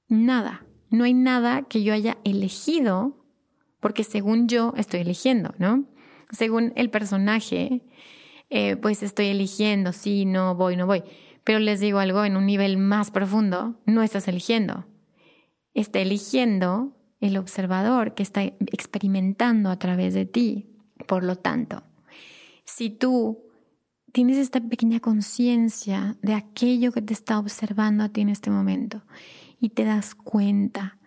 Nada. 0.08 0.66
No 0.90 1.04
hay 1.04 1.14
nada 1.14 1.62
que 1.62 1.84
yo 1.84 1.94
haya 1.94 2.18
elegido, 2.24 3.16
porque 3.80 4.04
según 4.04 4.48
yo 4.48 4.74
estoy 4.76 5.02
eligiendo, 5.02 5.54
¿no? 5.60 5.86
Según 6.32 6.74
el 6.76 6.90
personaje, 6.90 7.84
eh, 8.50 8.76
pues 8.76 9.04
estoy 9.04 9.28
eligiendo, 9.28 9.94
sí, 9.94 10.26
no 10.26 10.56
voy, 10.56 10.78
no 10.78 10.88
voy. 10.88 11.04
Pero 11.44 11.60
les 11.60 11.80
digo 11.80 12.00
algo, 12.00 12.26
en 12.26 12.36
un 12.36 12.48
nivel 12.48 12.78
más 12.78 13.12
profundo, 13.12 13.80
no 13.86 14.02
estás 14.02 14.28
eligiendo. 14.28 14.88
Está 15.76 16.00
eligiendo 16.00 16.98
el 17.22 17.38
observador 17.38 18.16
que 18.16 18.24
está 18.24 18.44
experimentando 18.44 19.70
a 19.70 19.78
través 19.78 20.16
de 20.16 20.26
ti. 20.26 20.76
Por 21.08 21.24
lo 21.24 21.36
tanto, 21.36 21.84
si 22.66 22.90
tú 22.90 23.43
tienes 24.14 24.38
esta 24.38 24.62
pequeña 24.62 25.00
conciencia 25.00 26.16
de 26.22 26.36
aquello 26.36 26.92
que 26.92 27.02
te 27.02 27.14
está 27.14 27.40
observando 27.40 28.04
a 28.04 28.10
ti 28.10 28.22
en 28.22 28.30
este 28.30 28.52
momento 28.52 29.02
y 29.60 29.70
te 29.70 29.84
das 29.84 30.14
cuenta 30.16 31.00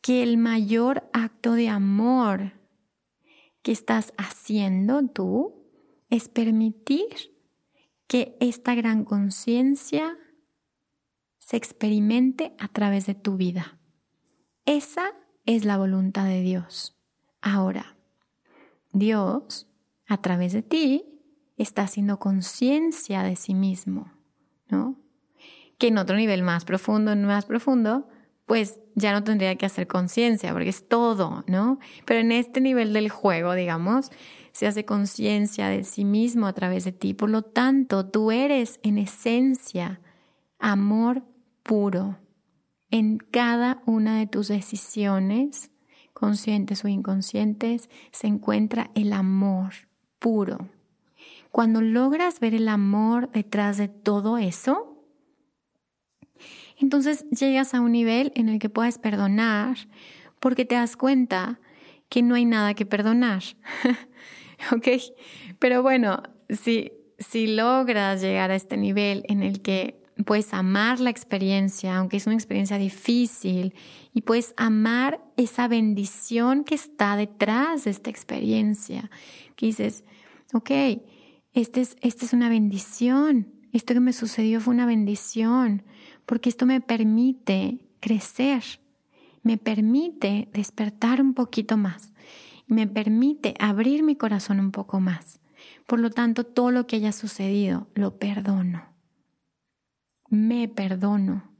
que 0.00 0.22
el 0.22 0.38
mayor 0.38 1.10
acto 1.12 1.52
de 1.52 1.68
amor 1.68 2.52
que 3.62 3.72
estás 3.72 4.14
haciendo 4.16 5.04
tú 5.08 5.66
es 6.08 6.28
permitir 6.28 7.08
que 8.06 8.36
esta 8.38 8.76
gran 8.76 9.04
conciencia 9.04 10.16
se 11.38 11.56
experimente 11.56 12.54
a 12.60 12.68
través 12.68 13.06
de 13.06 13.16
tu 13.16 13.36
vida. 13.36 13.80
Esa 14.66 15.10
es 15.46 15.64
la 15.64 15.76
voluntad 15.78 16.26
de 16.26 16.42
Dios. 16.42 16.96
Ahora, 17.40 17.96
Dios, 18.92 19.66
a 20.06 20.22
través 20.22 20.52
de 20.52 20.62
ti, 20.62 21.15
está 21.56 21.82
haciendo 21.82 22.18
conciencia 22.18 23.22
de 23.22 23.36
sí 23.36 23.54
mismo, 23.54 24.12
¿no? 24.68 24.96
Que 25.78 25.88
en 25.88 25.98
otro 25.98 26.16
nivel 26.16 26.42
más 26.42 26.64
profundo, 26.64 27.14
más 27.16 27.44
profundo, 27.46 28.08
pues 28.46 28.80
ya 28.94 29.12
no 29.12 29.24
tendría 29.24 29.56
que 29.56 29.66
hacer 29.66 29.86
conciencia, 29.86 30.52
porque 30.52 30.70
es 30.70 30.88
todo, 30.88 31.44
¿no? 31.46 31.78
Pero 32.04 32.20
en 32.20 32.32
este 32.32 32.60
nivel 32.60 32.92
del 32.92 33.10
juego, 33.10 33.54
digamos, 33.54 34.10
se 34.52 34.66
hace 34.66 34.84
conciencia 34.84 35.68
de 35.68 35.84
sí 35.84 36.04
mismo 36.04 36.46
a 36.46 36.54
través 36.54 36.84
de 36.84 36.92
ti. 36.92 37.12
Por 37.12 37.28
lo 37.28 37.42
tanto, 37.42 38.08
tú 38.08 38.30
eres 38.30 38.80
en 38.82 38.96
esencia 38.98 40.00
amor 40.58 41.24
puro. 41.62 42.18
En 42.90 43.18
cada 43.18 43.82
una 43.84 44.18
de 44.18 44.26
tus 44.26 44.48
decisiones, 44.48 45.70
conscientes 46.14 46.84
o 46.84 46.88
inconscientes, 46.88 47.90
se 48.12 48.28
encuentra 48.28 48.90
el 48.94 49.12
amor 49.12 49.74
puro. 50.18 50.70
Cuando 51.56 51.80
logras 51.80 52.38
ver 52.38 52.52
el 52.52 52.68
amor 52.68 53.32
detrás 53.32 53.78
de 53.78 53.88
todo 53.88 54.36
eso, 54.36 55.02
entonces 56.76 57.24
llegas 57.30 57.72
a 57.72 57.80
un 57.80 57.92
nivel 57.92 58.30
en 58.34 58.50
el 58.50 58.58
que 58.58 58.68
puedes 58.68 58.98
perdonar 58.98 59.78
porque 60.38 60.66
te 60.66 60.74
das 60.74 60.98
cuenta 60.98 61.58
que 62.10 62.20
no 62.20 62.34
hay 62.34 62.44
nada 62.44 62.74
que 62.74 62.84
perdonar. 62.84 63.42
¿ok? 64.70 64.86
Pero 65.58 65.82
bueno, 65.82 66.22
si, 66.50 66.92
si 67.18 67.46
logras 67.46 68.20
llegar 68.20 68.50
a 68.50 68.54
este 68.54 68.76
nivel 68.76 69.24
en 69.26 69.42
el 69.42 69.62
que 69.62 69.98
puedes 70.26 70.52
amar 70.52 71.00
la 71.00 71.08
experiencia, 71.08 71.96
aunque 71.96 72.18
es 72.18 72.26
una 72.26 72.36
experiencia 72.36 72.76
difícil, 72.76 73.74
y 74.12 74.20
puedes 74.20 74.52
amar 74.58 75.24
esa 75.38 75.68
bendición 75.68 76.64
que 76.64 76.74
está 76.74 77.16
detrás 77.16 77.84
de 77.84 77.92
esta 77.92 78.10
experiencia. 78.10 79.10
Que 79.54 79.64
dices, 79.64 80.04
ok, 80.52 80.70
esta 81.56 81.80
es, 81.80 81.96
este 82.02 82.26
es 82.26 82.34
una 82.34 82.50
bendición, 82.50 83.48
esto 83.72 83.94
que 83.94 84.00
me 84.00 84.12
sucedió 84.12 84.60
fue 84.60 84.74
una 84.74 84.84
bendición, 84.84 85.84
porque 86.26 86.50
esto 86.50 86.66
me 86.66 86.82
permite 86.82 87.78
crecer, 87.98 88.62
me 89.42 89.56
permite 89.56 90.50
despertar 90.52 91.22
un 91.22 91.32
poquito 91.32 91.78
más, 91.78 92.12
me 92.66 92.86
permite 92.86 93.54
abrir 93.58 94.02
mi 94.02 94.16
corazón 94.16 94.60
un 94.60 94.70
poco 94.70 95.00
más. 95.00 95.40
Por 95.86 95.98
lo 95.98 96.10
tanto, 96.10 96.44
todo 96.44 96.72
lo 96.72 96.86
que 96.86 96.96
haya 96.96 97.12
sucedido, 97.12 97.88
lo 97.94 98.18
perdono. 98.18 98.84
Me 100.28 100.68
perdono. 100.68 101.54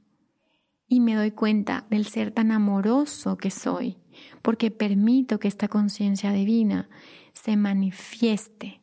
Y 0.87 0.99
me 0.99 1.15
doy 1.15 1.31
cuenta 1.31 1.87
del 1.89 2.05
ser 2.05 2.31
tan 2.31 2.51
amoroso 2.51 3.37
que 3.37 3.49
soy, 3.49 3.97
porque 4.43 4.69
permito 4.69 5.39
que 5.39 5.47
esta 5.47 5.67
conciencia 5.67 6.31
divina 6.31 6.87
se 7.33 7.57
manifieste, 7.57 8.81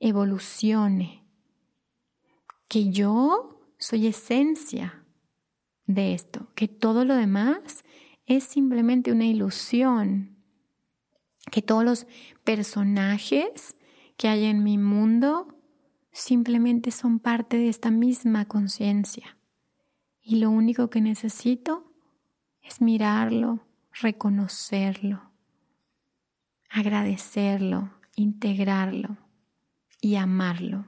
evolucione, 0.00 1.22
que 2.68 2.90
yo 2.90 3.60
soy 3.78 4.06
esencia 4.06 5.04
de 5.86 6.14
esto, 6.14 6.48
que 6.54 6.68
todo 6.68 7.04
lo 7.04 7.14
demás 7.14 7.84
es 8.26 8.44
simplemente 8.44 9.12
una 9.12 9.26
ilusión, 9.26 10.36
que 11.50 11.62
todos 11.62 11.84
los 11.84 12.06
personajes 12.44 13.76
que 14.16 14.28
hay 14.28 14.44
en 14.44 14.64
mi 14.64 14.78
mundo 14.78 15.58
simplemente 16.12 16.90
son 16.90 17.18
parte 17.18 17.56
de 17.56 17.68
esta 17.68 17.90
misma 17.90 18.46
conciencia. 18.46 19.36
Y 20.22 20.36
lo 20.36 20.50
único 20.50 20.90
que 20.90 21.00
necesito 21.00 21.92
es 22.62 22.80
mirarlo, 22.80 23.66
reconocerlo, 23.92 25.30
agradecerlo, 26.68 27.90
integrarlo 28.14 29.29
y 30.00 30.16
amarlo. 30.16 30.86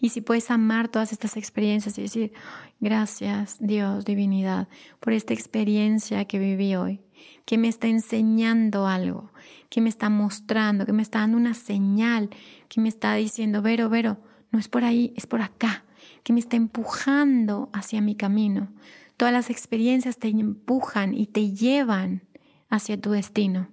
Y 0.00 0.08
si 0.10 0.20
puedes 0.20 0.50
amar 0.50 0.88
todas 0.88 1.12
estas 1.12 1.36
experiencias 1.36 1.98
y 1.98 2.02
decir, 2.02 2.32
gracias 2.80 3.58
Dios, 3.60 4.04
divinidad, 4.04 4.68
por 4.98 5.12
esta 5.12 5.34
experiencia 5.34 6.24
que 6.24 6.38
viví 6.38 6.74
hoy, 6.74 7.00
que 7.44 7.58
me 7.58 7.68
está 7.68 7.86
enseñando 7.86 8.86
algo, 8.86 9.30
que 9.68 9.80
me 9.80 9.90
está 9.90 10.08
mostrando, 10.08 10.86
que 10.86 10.92
me 10.92 11.02
está 11.02 11.20
dando 11.20 11.36
una 11.36 11.54
señal, 11.54 12.30
que 12.68 12.80
me 12.80 12.88
está 12.88 13.14
diciendo, 13.14 13.62
Vero, 13.62 13.88
Vero, 13.90 14.18
no 14.50 14.58
es 14.58 14.68
por 14.68 14.84
ahí, 14.84 15.12
es 15.16 15.26
por 15.26 15.42
acá, 15.42 15.84
que 16.22 16.32
me 16.32 16.40
está 16.40 16.56
empujando 16.56 17.68
hacia 17.72 18.00
mi 18.00 18.16
camino. 18.16 18.72
Todas 19.16 19.34
las 19.34 19.50
experiencias 19.50 20.16
te 20.16 20.28
empujan 20.28 21.14
y 21.14 21.26
te 21.26 21.50
llevan 21.52 22.22
hacia 22.70 22.98
tu 22.98 23.10
destino. 23.10 23.68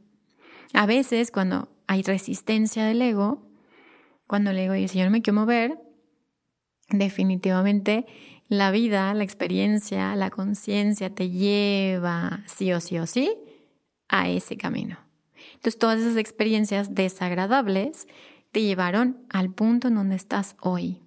A 0.73 0.85
veces 0.85 1.31
cuando 1.31 1.69
hay 1.87 2.01
resistencia 2.01 2.85
del 2.85 3.01
ego, 3.01 3.46
cuando 4.27 4.51
el 4.51 4.59
ego 4.59 4.73
dice 4.73 4.99
yo 4.99 5.05
no 5.05 5.11
me 5.11 5.21
quiero 5.21 5.39
mover, 5.39 5.79
definitivamente 6.89 8.05
la 8.47 8.71
vida, 8.71 9.13
la 9.13 9.23
experiencia, 9.23 10.15
la 10.15 10.29
conciencia 10.29 11.13
te 11.13 11.29
lleva 11.29 12.43
sí 12.45 12.71
o 12.71 12.79
sí 12.79 12.97
o 12.97 13.07
sí 13.07 13.33
a 14.07 14.29
ese 14.29 14.57
camino. 14.57 14.97
Entonces 15.55 15.77
todas 15.77 15.99
esas 15.99 16.17
experiencias 16.17 16.93
desagradables 16.93 18.07
te 18.51 18.61
llevaron 18.61 19.25
al 19.29 19.53
punto 19.53 19.87
en 19.89 19.95
donde 19.95 20.15
estás 20.15 20.55
hoy. 20.61 21.01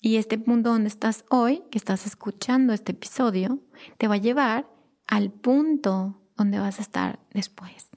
Y 0.00 0.16
este 0.16 0.38
punto 0.38 0.70
donde 0.70 0.88
estás 0.88 1.24
hoy, 1.30 1.64
que 1.70 1.78
estás 1.78 2.06
escuchando 2.06 2.72
este 2.72 2.92
episodio, 2.92 3.60
te 3.98 4.08
va 4.08 4.14
a 4.14 4.18
llevar 4.18 4.68
al 5.06 5.30
punto 5.32 6.20
donde 6.36 6.58
vas 6.58 6.78
a 6.78 6.82
estar 6.82 7.18
después. 7.32 7.95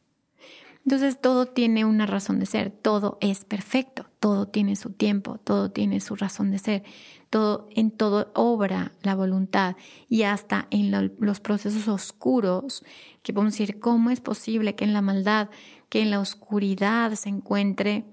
Entonces 0.89 1.21
todo 1.21 1.45
tiene 1.45 1.85
una 1.85 2.07
razón 2.07 2.39
de 2.39 2.47
ser, 2.47 2.71
todo 2.71 3.19
es 3.21 3.45
perfecto, 3.45 4.07
todo 4.19 4.47
tiene 4.47 4.75
su 4.75 4.89
tiempo, 4.89 5.37
todo 5.37 5.69
tiene 5.69 5.99
su 5.99 6.15
razón 6.15 6.49
de 6.49 6.57
ser, 6.57 6.83
todo 7.29 7.69
en 7.75 7.91
todo 7.91 8.31
obra 8.33 8.93
la 9.03 9.13
voluntad 9.13 9.75
y 10.07 10.23
hasta 10.23 10.65
en 10.71 10.89
los 11.19 11.39
procesos 11.41 11.87
oscuros 11.87 12.83
que 13.21 13.33
podemos 13.33 13.53
decir 13.53 13.79
cómo 13.79 14.09
es 14.09 14.19
posible 14.19 14.73
que 14.73 14.83
en 14.83 14.93
la 14.93 15.03
maldad, 15.03 15.51
que 15.89 16.01
en 16.01 16.09
la 16.09 16.19
oscuridad 16.19 17.13
se 17.13 17.29
encuentre 17.29 18.05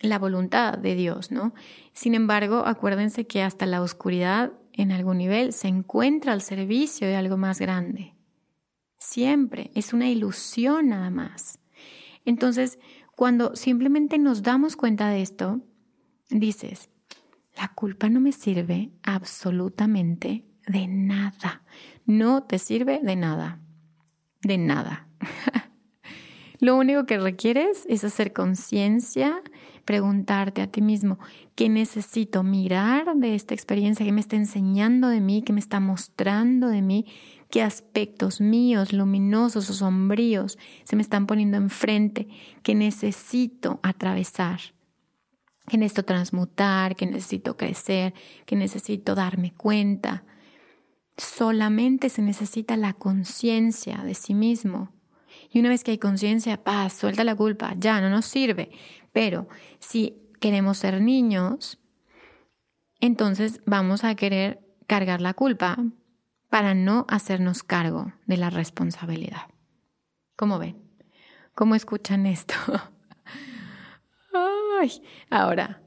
la 0.00 0.18
voluntad 0.18 0.78
de 0.78 0.94
Dios, 0.94 1.30
¿no? 1.30 1.52
Sin 1.92 2.14
embargo, 2.14 2.62
acuérdense 2.64 3.26
que 3.26 3.42
hasta 3.42 3.66
la 3.66 3.82
oscuridad 3.82 4.54
en 4.72 4.90
algún 4.90 5.18
nivel 5.18 5.52
se 5.52 5.68
encuentra 5.68 6.32
al 6.32 6.40
servicio 6.40 7.08
de 7.08 7.16
algo 7.16 7.36
más 7.36 7.58
grande. 7.58 8.14
Siempre 8.96 9.70
es 9.74 9.92
una 9.92 10.08
ilusión 10.08 10.88
nada 10.88 11.10
más. 11.10 11.58
Entonces, 12.26 12.78
cuando 13.14 13.56
simplemente 13.56 14.18
nos 14.18 14.42
damos 14.42 14.76
cuenta 14.76 15.08
de 15.08 15.22
esto, 15.22 15.62
dices, 16.28 16.90
la 17.56 17.68
culpa 17.68 18.10
no 18.10 18.20
me 18.20 18.32
sirve 18.32 18.90
absolutamente 19.02 20.44
de 20.66 20.86
nada. 20.88 21.62
No 22.04 22.42
te 22.42 22.58
sirve 22.58 23.00
de 23.02 23.16
nada. 23.16 23.60
De 24.42 24.58
nada. 24.58 25.08
Lo 26.58 26.76
único 26.76 27.04
que 27.04 27.18
requieres 27.18 27.84
es 27.88 28.04
hacer 28.04 28.32
conciencia, 28.32 29.42
preguntarte 29.84 30.62
a 30.62 30.66
ti 30.66 30.80
mismo, 30.80 31.18
¿qué 31.54 31.68
necesito 31.68 32.42
mirar 32.42 33.14
de 33.16 33.34
esta 33.34 33.54
experiencia 33.54 34.06
que 34.06 34.12
me 34.12 34.20
está 34.20 34.36
enseñando 34.36 35.08
de 35.08 35.20
mí, 35.20 35.42
que 35.42 35.52
me 35.52 35.60
está 35.60 35.80
mostrando 35.80 36.68
de 36.68 36.82
mí? 36.82 37.06
¿Qué 37.50 37.62
aspectos 37.62 38.40
míos, 38.40 38.92
luminosos 38.92 39.70
o 39.70 39.72
sombríos, 39.72 40.58
se 40.84 40.96
me 40.96 41.02
están 41.02 41.26
poniendo 41.26 41.56
enfrente 41.56 42.28
que 42.62 42.74
necesito 42.74 43.80
atravesar? 43.82 44.60
que 45.68 45.78
necesito 45.78 46.04
transmutar, 46.04 46.96
que 46.96 47.06
necesito 47.06 47.56
crecer, 47.56 48.14
que 48.44 48.56
necesito 48.56 49.14
darme 49.14 49.52
cuenta. 49.52 50.24
Solamente 51.16 52.08
se 52.08 52.22
necesita 52.22 52.76
la 52.76 52.92
conciencia 52.92 53.98
de 54.04 54.14
sí 54.14 54.34
mismo. 54.34 54.95
Y 55.50 55.60
una 55.60 55.68
vez 55.68 55.84
que 55.84 55.92
hay 55.92 55.98
conciencia, 55.98 56.62
paz, 56.62 56.92
suelta 56.92 57.24
la 57.24 57.36
culpa, 57.36 57.74
ya 57.78 58.00
no 58.00 58.10
nos 58.10 58.26
sirve. 58.26 58.70
Pero 59.12 59.48
si 59.78 60.16
queremos 60.40 60.78
ser 60.78 61.00
niños, 61.00 61.78
entonces 63.00 63.60
vamos 63.66 64.04
a 64.04 64.14
querer 64.14 64.60
cargar 64.86 65.20
la 65.20 65.34
culpa 65.34 65.78
para 66.48 66.74
no 66.74 67.04
hacernos 67.08 67.62
cargo 67.62 68.12
de 68.26 68.36
la 68.36 68.50
responsabilidad. 68.50 69.42
¿Cómo 70.36 70.58
ven? 70.58 70.76
¿Cómo 71.54 71.74
escuchan 71.74 72.26
esto? 72.26 72.54
Ay, 74.80 75.02
ahora, 75.30 75.80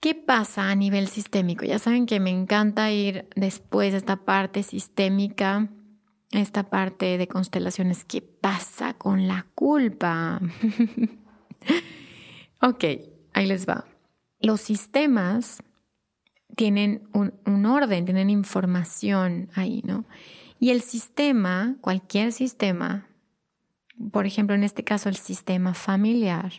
¿qué 0.00 0.14
pasa 0.14 0.70
a 0.70 0.74
nivel 0.74 1.08
sistémico? 1.08 1.64
Ya 1.64 1.78
saben 1.78 2.06
que 2.06 2.18
me 2.20 2.30
encanta 2.30 2.90
ir 2.90 3.28
después 3.36 3.92
de 3.92 3.98
esta 3.98 4.24
parte 4.24 4.62
sistémica, 4.62 5.68
esta 6.32 6.70
parte 6.70 7.18
de 7.18 7.28
constelaciones. 7.28 8.04
¿Qué 8.04 8.22
pasa 8.22 8.94
con 8.94 9.28
la 9.28 9.46
culpa? 9.54 10.40
Ok, 12.64 12.84
ahí 13.32 13.46
les 13.46 13.68
va. 13.68 13.86
Los 14.38 14.60
sistemas 14.60 15.64
tienen 16.56 17.08
un, 17.12 17.66
orden, 17.66 18.04
tienen 18.04 18.30
información 18.30 19.50
ahí, 19.56 19.82
¿no? 19.84 20.04
Y 20.60 20.70
el 20.70 20.80
sistema, 20.80 21.74
cualquier 21.80 22.30
sistema, 22.30 23.08
por 24.12 24.26
ejemplo, 24.26 24.54
en 24.54 24.62
este 24.62 24.84
caso 24.84 25.08
el 25.08 25.16
sistema 25.16 25.74
familiar, 25.74 26.52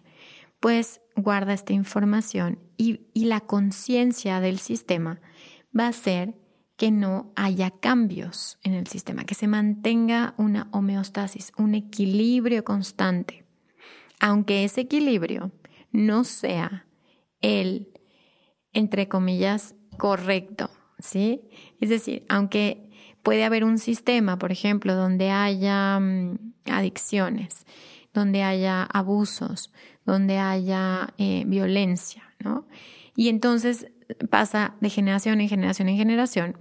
pues 0.59 0.99
guarda 1.15 1.53
esta 1.53 1.71
información 1.71 2.59
y, 2.75 3.07
y 3.13 3.25
la 3.25 3.39
conciencia 3.39 4.41
del 4.41 4.59
sistema 4.59 5.21
va 5.77 5.87
a 5.87 5.93
ser 5.93 6.35
que 6.83 6.91
no 6.91 7.31
haya 7.37 7.71
cambios 7.71 8.59
en 8.61 8.73
el 8.73 8.87
sistema, 8.87 9.23
que 9.23 9.35
se 9.35 9.47
mantenga 9.47 10.33
una 10.35 10.67
homeostasis, 10.71 11.53
un 11.57 11.75
equilibrio 11.75 12.65
constante. 12.65 13.45
Aunque 14.19 14.65
ese 14.65 14.81
equilibrio 14.81 15.53
no 15.93 16.25
sea 16.25 16.85
el, 17.39 17.87
entre 18.73 19.07
comillas, 19.07 19.75
correcto, 19.97 20.69
¿sí? 20.99 21.43
Es 21.79 21.87
decir, 21.87 22.25
aunque 22.27 22.89
puede 23.23 23.45
haber 23.45 23.63
un 23.63 23.77
sistema, 23.77 24.37
por 24.37 24.51
ejemplo, 24.51 24.93
donde 24.93 25.31
haya 25.31 25.97
mm, 26.01 26.37
adicciones, 26.65 27.65
donde 28.13 28.43
haya 28.43 28.83
abusos, 28.83 29.71
donde 30.05 30.37
haya 30.37 31.13
eh, 31.17 31.45
violencia, 31.47 32.23
¿no? 32.39 32.67
Y 33.15 33.29
entonces 33.29 33.87
pasa 34.29 34.75
de 34.81 34.89
generación 34.89 35.39
en 35.39 35.47
generación 35.47 35.87
en 35.87 35.95
generación, 35.95 36.57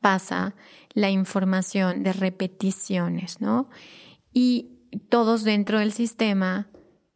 pasa 0.00 0.54
la 0.94 1.10
información 1.10 2.02
de 2.02 2.12
repeticiones, 2.12 3.40
¿no? 3.40 3.68
Y 4.32 4.78
todos 5.08 5.44
dentro 5.44 5.78
del 5.78 5.92
sistema 5.92 6.70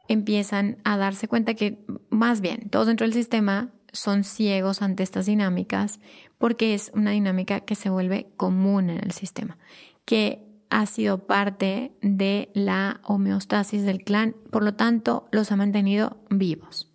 empiezan 0.09 0.79
a 0.85 0.97
darse 0.97 1.29
cuenta 1.29 1.55
que, 1.55 1.85
más 2.11 2.41
bien, 2.41 2.69
todos 2.71 2.87
dentro 2.87 3.07
del 3.07 3.15
sistema 3.15 3.73
son 3.93 4.25
ciegos 4.25 4.83
ante 4.83 5.03
estas 5.03 5.27
dinámicas 5.27 6.01
porque 6.39 6.75
es 6.75 6.91
una 6.95 7.13
dinámica 7.13 7.61
que 7.61 7.75
se 7.75 7.91
vuelve 7.91 8.33
común 8.37 8.91
en 8.91 9.03
el 9.03 9.13
sistema, 9.13 9.57
que 10.05 10.45
ha 10.69 10.87
sido 10.87 11.27
parte 11.27 11.97
de 12.03 12.51
la 12.55 13.01
homeostasis 13.05 13.85
del 13.85 14.03
clan, 14.03 14.35
por 14.51 14.65
lo 14.65 14.75
tanto 14.75 15.29
los 15.31 15.53
ha 15.53 15.57
mantenido 15.57 16.19
vivos. 16.31 16.93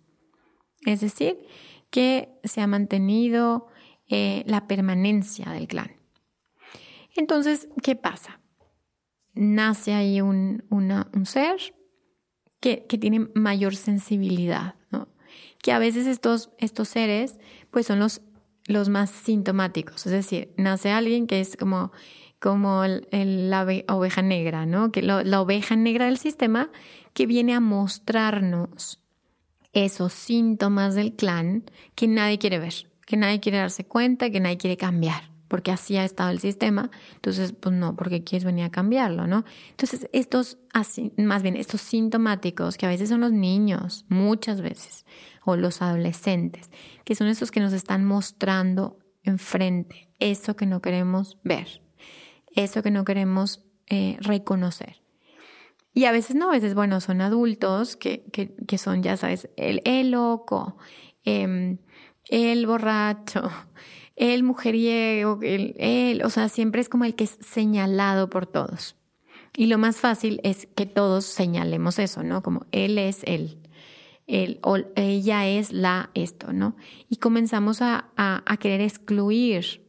Es 0.84 1.00
decir, 1.00 1.38
que 1.90 2.38
se 2.44 2.60
ha 2.60 2.66
mantenido 2.66 3.68
eh, 4.10 4.42
la 4.46 4.66
permanencia 4.66 5.50
del 5.52 5.68
clan. 5.68 5.92
Entonces, 7.14 7.68
¿qué 7.82 7.94
pasa? 7.94 8.40
Nace 9.34 9.94
ahí 9.94 10.20
un, 10.20 10.64
un 10.68 11.26
ser 11.26 11.74
que, 12.58 12.86
que, 12.86 12.98
tiene 12.98 13.28
mayor 13.34 13.76
sensibilidad, 13.76 14.74
¿no? 14.90 15.08
que 15.62 15.72
a 15.72 15.78
veces 15.78 16.08
estos, 16.08 16.50
estos 16.58 16.88
seres 16.88 17.38
pues 17.70 17.86
son 17.86 18.00
los, 18.00 18.20
los 18.66 18.88
más 18.88 19.10
sintomáticos, 19.10 20.06
es 20.06 20.12
decir, 20.12 20.52
nace 20.56 20.90
alguien 20.90 21.26
que 21.26 21.40
es 21.40 21.56
como, 21.56 21.92
como 22.40 22.82
la 23.12 23.84
oveja 23.88 24.22
negra, 24.22 24.66
¿no? 24.66 24.90
que 24.90 25.02
la 25.02 25.40
oveja 25.40 25.76
negra 25.76 26.06
del 26.06 26.18
sistema 26.18 26.70
que 27.14 27.26
viene 27.26 27.54
a 27.54 27.60
mostrarnos 27.60 29.00
esos 29.72 30.12
síntomas 30.12 30.94
del 30.96 31.14
clan 31.14 31.64
que 31.94 32.08
nadie 32.08 32.38
quiere 32.38 32.58
ver, 32.58 32.89
que 33.10 33.16
nadie 33.16 33.40
quiere 33.40 33.58
darse 33.58 33.84
cuenta, 33.84 34.30
que 34.30 34.38
nadie 34.38 34.56
quiere 34.56 34.76
cambiar, 34.76 35.32
porque 35.48 35.72
así 35.72 35.96
ha 35.96 36.04
estado 36.04 36.30
el 36.30 36.38
sistema. 36.38 36.92
Entonces, 37.16 37.52
pues 37.52 37.74
no, 37.74 37.96
porque 37.96 38.22
quieres 38.22 38.44
venir 38.44 38.64
a 38.64 38.70
cambiarlo, 38.70 39.26
¿no? 39.26 39.44
Entonces, 39.70 40.08
estos, 40.12 40.58
así, 40.72 41.12
más 41.16 41.42
bien, 41.42 41.56
estos 41.56 41.80
sintomáticos, 41.80 42.76
que 42.76 42.86
a 42.86 42.88
veces 42.88 43.08
son 43.08 43.20
los 43.20 43.32
niños, 43.32 44.06
muchas 44.08 44.60
veces, 44.60 45.06
o 45.44 45.56
los 45.56 45.82
adolescentes, 45.82 46.70
que 47.04 47.16
son 47.16 47.26
esos 47.26 47.50
que 47.50 47.58
nos 47.58 47.72
están 47.72 48.04
mostrando 48.04 49.00
enfrente 49.24 50.08
eso 50.20 50.54
que 50.54 50.66
no 50.66 50.80
queremos 50.80 51.38
ver, 51.42 51.82
eso 52.54 52.82
que 52.84 52.92
no 52.92 53.04
queremos 53.04 53.64
eh, 53.88 54.18
reconocer. 54.20 55.02
Y 55.92 56.04
a 56.04 56.12
veces 56.12 56.36
no, 56.36 56.50
a 56.50 56.52
veces, 56.52 56.74
bueno, 56.74 57.00
son 57.00 57.20
adultos 57.20 57.96
que, 57.96 58.22
que, 58.32 58.54
que 58.54 58.78
son, 58.78 59.02
ya 59.02 59.16
sabes, 59.16 59.50
el, 59.56 59.82
el 59.84 60.12
loco, 60.12 60.76
em, 61.24 61.78
el 62.30 62.66
borracho, 62.66 63.50
el 64.16 64.42
mujeriego, 64.42 65.38
el, 65.42 66.22
o 66.24 66.30
sea, 66.30 66.48
siempre 66.48 66.80
es 66.80 66.88
como 66.88 67.04
el 67.04 67.14
que 67.14 67.24
es 67.24 67.36
señalado 67.40 68.30
por 68.30 68.46
todos. 68.46 68.96
Y 69.56 69.66
lo 69.66 69.78
más 69.78 69.96
fácil 69.96 70.40
es 70.44 70.68
que 70.76 70.86
todos 70.86 71.24
señalemos 71.24 71.98
eso, 71.98 72.22
¿no? 72.22 72.42
Como 72.42 72.66
él 72.70 72.98
es 72.98 73.22
él, 73.24 73.58
él 74.28 74.60
o 74.62 74.78
ella 74.94 75.48
es 75.48 75.72
la 75.72 76.10
esto, 76.14 76.52
¿no? 76.52 76.76
Y 77.08 77.16
comenzamos 77.16 77.82
a, 77.82 78.10
a, 78.16 78.44
a 78.46 78.56
querer 78.58 78.80
excluir 78.80 79.84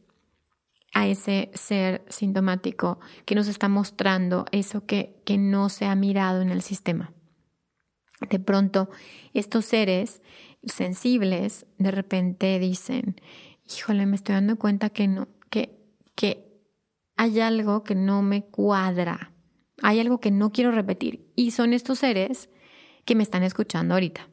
a 0.92 1.06
ese 1.06 1.50
ser 1.54 2.04
sintomático 2.08 2.98
que 3.24 3.34
nos 3.36 3.46
está 3.46 3.68
mostrando 3.68 4.46
eso 4.50 4.84
que, 4.84 5.14
que 5.24 5.38
no 5.38 5.68
se 5.68 5.86
ha 5.86 5.94
mirado 5.94 6.42
en 6.42 6.50
el 6.50 6.60
sistema. 6.60 7.12
De 8.28 8.38
pronto, 8.38 8.88
estos 9.32 9.64
seres 9.64 10.20
sensibles 10.64 11.66
de 11.78 11.90
repente 11.90 12.58
dicen, 12.58 13.16
híjole, 13.68 14.06
me 14.06 14.16
estoy 14.16 14.34
dando 14.34 14.56
cuenta 14.56 14.90
que 14.90 15.08
no, 15.08 15.28
que, 15.50 15.78
que 16.14 16.52
hay 17.16 17.40
algo 17.40 17.84
que 17.84 17.94
no 17.94 18.22
me 18.22 18.44
cuadra, 18.44 19.32
hay 19.82 20.00
algo 20.00 20.20
que 20.20 20.30
no 20.30 20.52
quiero 20.52 20.70
repetir. 20.70 21.30
Y 21.36 21.50
son 21.50 21.72
estos 21.72 22.00
seres 22.00 22.48
que 23.04 23.14
me 23.14 23.22
están 23.22 23.42
escuchando 23.42 23.94
ahorita. 23.94 24.28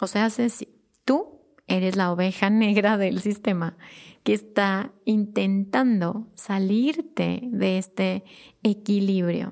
O 0.00 0.06
sea, 0.06 0.30
si 0.30 0.68
tú 1.04 1.40
eres 1.66 1.96
la 1.96 2.12
oveja 2.12 2.50
negra 2.50 2.96
del 2.98 3.20
sistema 3.20 3.76
que 4.22 4.34
está 4.34 4.92
intentando 5.04 6.28
salirte 6.34 7.40
de 7.44 7.78
este 7.78 8.24
equilibrio 8.62 9.50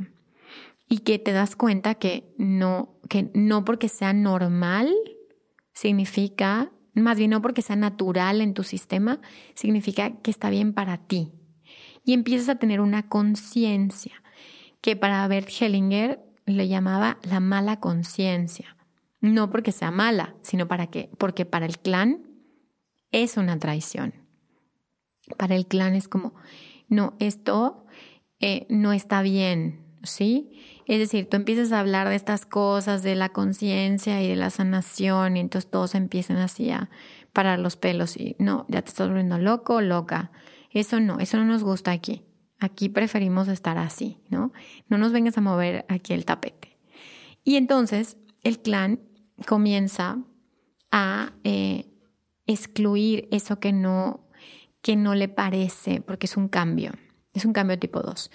y 0.88 0.99
que 0.99 1.18
te 1.18 1.33
das 1.33 1.57
cuenta 1.57 1.96
que 1.96 2.33
no, 2.37 2.96
que 3.09 3.31
no 3.35 3.64
porque 3.64 3.88
sea 3.88 4.12
normal 4.12 4.92
significa, 5.81 6.71
más 6.93 7.16
bien 7.16 7.31
no 7.31 7.40
porque 7.40 7.62
sea 7.62 7.75
natural 7.75 8.43
en 8.43 8.53
tu 8.53 8.64
sistema, 8.64 9.19
significa 9.55 10.11
que 10.21 10.31
está 10.31 10.51
bien 10.51 10.75
para 10.75 10.99
ti. 10.99 11.33
Y 12.05 12.12
empiezas 12.12 12.51
a 12.51 12.57
tener 12.57 12.83
una 12.83 13.09
conciencia 13.09 14.23
que 14.83 14.95
para 14.95 15.27
Bert 15.27 15.49
Hellinger 15.49 16.21
le 16.45 16.69
llamaba 16.69 17.16
la 17.23 17.40
mala 17.40 17.81
conciencia. 17.81 18.77
No 19.23 19.49
porque 19.49 19.73
sea 19.73 19.90
mala, 19.90 20.35
sino 20.43 20.69
para 20.69 20.88
que, 20.88 21.09
porque 21.16 21.47
para 21.47 21.64
el 21.64 21.79
clan 21.79 22.27
es 23.11 23.38
una 23.38 23.59
traición. 23.59 24.12
Para 25.38 25.57
el 25.57 25.66
clan 25.66 25.95
es 25.95 26.09
como, 26.09 26.35
no, 26.88 27.14
esto 27.21 27.87
eh, 28.38 28.66
no 28.69 28.93
está 28.93 29.23
bien, 29.23 29.81
¿sí? 30.02 30.50
Es 30.86 30.98
decir, 30.98 31.28
tú 31.28 31.36
empiezas 31.36 31.72
a 31.72 31.80
hablar 31.80 32.08
de 32.08 32.16
estas 32.16 32.46
cosas, 32.46 33.02
de 33.02 33.14
la 33.14 33.30
conciencia 33.30 34.22
y 34.22 34.28
de 34.28 34.36
la 34.36 34.50
sanación, 34.50 35.36
y 35.36 35.40
entonces 35.40 35.70
todos 35.70 35.94
empiezan 35.94 36.38
así 36.38 36.70
a 36.70 36.90
parar 37.32 37.58
los 37.58 37.76
pelos 37.76 38.16
y 38.16 38.36
no, 38.38 38.66
ya 38.68 38.82
te 38.82 38.88
estás 38.88 39.08
volviendo 39.08 39.38
loco, 39.38 39.80
loca. 39.80 40.32
Eso 40.72 41.00
no, 41.00 41.18
eso 41.20 41.36
no 41.36 41.44
nos 41.44 41.62
gusta 41.62 41.90
aquí. 41.90 42.22
Aquí 42.58 42.88
preferimos 42.88 43.48
estar 43.48 43.78
así, 43.78 44.18
¿no? 44.28 44.52
No 44.88 44.98
nos 44.98 45.12
vengas 45.12 45.38
a 45.38 45.40
mover 45.40 45.86
aquí 45.88 46.12
el 46.12 46.24
tapete. 46.24 46.76
Y 47.44 47.56
entonces 47.56 48.16
el 48.42 48.60
clan 48.60 49.00
comienza 49.46 50.18
a 50.90 51.32
eh, 51.44 51.86
excluir 52.46 53.28
eso 53.30 53.60
que 53.60 53.72
no, 53.72 54.28
que 54.82 54.96
no 54.96 55.14
le 55.14 55.28
parece, 55.28 56.00
porque 56.00 56.26
es 56.26 56.36
un 56.36 56.48
cambio, 56.48 56.92
es 57.32 57.44
un 57.44 57.52
cambio 57.52 57.78
tipo 57.78 58.00
2. 58.00 58.30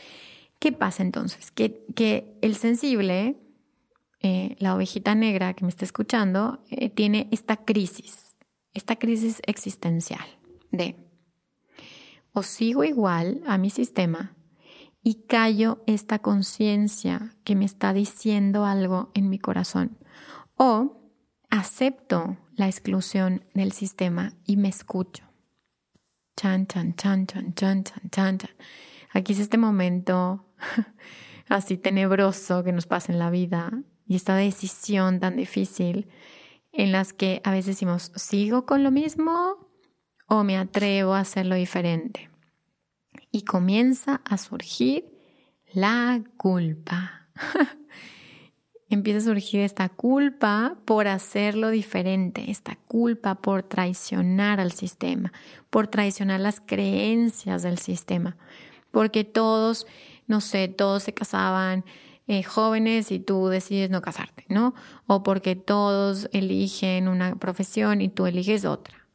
¿Qué 0.60 0.72
pasa 0.72 1.04
entonces? 1.04 1.52
Que, 1.52 2.38
el 2.42 2.56
sensible, 2.56 3.38
eh, 4.22 4.56
la 4.60 4.76
ovejita 4.76 5.16
negra 5.16 5.54
que 5.54 5.64
me 5.64 5.70
está 5.70 5.86
escuchando, 5.86 6.64
eh, 6.70 6.90
tiene 6.90 7.28
esta 7.32 7.58
crisis, 7.58 8.36
esta 8.74 8.96
crisis 8.96 9.42
existencial 9.46 10.26
de 10.72 10.96
o 12.36 12.44
sigo 12.44 12.84
igual 12.84 13.42
a 13.48 13.58
mi 13.58 13.70
sistema 13.70 14.36
y 15.02 15.26
callo 15.28 15.82
esta 15.88 16.20
conciencia 16.20 17.34
que 17.44 17.56
me 17.56 17.64
está 17.64 17.94
diciendo 17.94 18.66
algo 18.66 19.12
en 19.14 19.30
mi 19.30 19.40
corazón, 19.40 19.98
o 20.58 21.00
acepto 21.50 22.38
la 22.56 22.68
exclusión 22.68 23.46
del 23.54 23.72
sistema 23.72 24.34
y 24.46 24.58
me 24.58 24.68
escucho. 24.68 25.24
Chan, 26.36 26.68
chan, 26.68 26.96
chan, 26.96 27.28
chan, 27.28 27.54
chan, 27.54 27.84
chan, 27.84 28.10
chan. 28.10 28.50
Aquí 29.16 29.32
es 29.32 29.40
este 29.40 29.58
momento 29.58 30.46
así 31.48 31.78
tenebroso 31.78 32.66
que 32.66 32.74
nos 32.74 32.86
pasa 32.86 33.14
en 33.14 33.18
la 33.18 33.30
vida 33.30 33.72
y 34.06 34.18
esta 34.18 34.36
decisión 34.36 35.22
tan 35.22 35.38
difícil 35.38 36.10
en 36.74 36.92
las 36.92 37.14
que 37.14 37.40
a 37.46 37.52
veces 37.52 37.68
decimos, 37.68 38.12
¿sigo 38.16 38.66
con 38.66 38.84
lo 38.84 38.92
mismo 38.92 39.70
o 40.28 40.44
me 40.44 40.58
atrevo 40.58 41.14
a 41.14 41.22
hacerlo 41.22 41.56
diferente? 41.56 42.30
Y 43.32 43.44
comienza 43.44 44.20
a 44.26 44.38
surgir 44.38 45.06
la 45.72 46.22
culpa. 46.36 47.30
empieza 48.90 49.20
a 49.20 49.34
surgir 49.34 49.62
esta 49.62 49.88
culpa 49.88 50.76
por 50.84 51.08
hacerlo 51.08 51.70
diferente, 51.70 52.52
esta 52.52 52.76
culpa 52.76 53.36
por 53.36 53.64
traicionar 53.64 54.60
al 54.60 54.74
sistema, 54.74 55.32
por 55.70 55.88
traicionar 55.88 56.42
las 56.42 56.60
creencias 56.60 57.64
del 57.64 57.78
sistema, 57.78 58.36
porque 58.96 59.26
todos, 59.26 59.88
no 60.26 60.40
sé, 60.40 60.70
todos 60.70 61.04
se 61.04 61.14
casaban 61.14 61.84
eh, 62.28 62.44
jóvenes 62.44 63.12
y 63.12 63.20
tú 63.20 63.50
decides 63.50 63.90
no 63.90 64.02
casarte, 64.02 64.46
¿no? 64.48 64.74
O 65.06 65.22
porque 65.22 65.58
todos 65.58 66.30
eligen 66.32 67.10
una 67.10 67.36
profesión 67.36 68.00
y 68.00 68.08
tú 68.08 68.26
eliges 68.26 68.64
otra. 68.64 69.06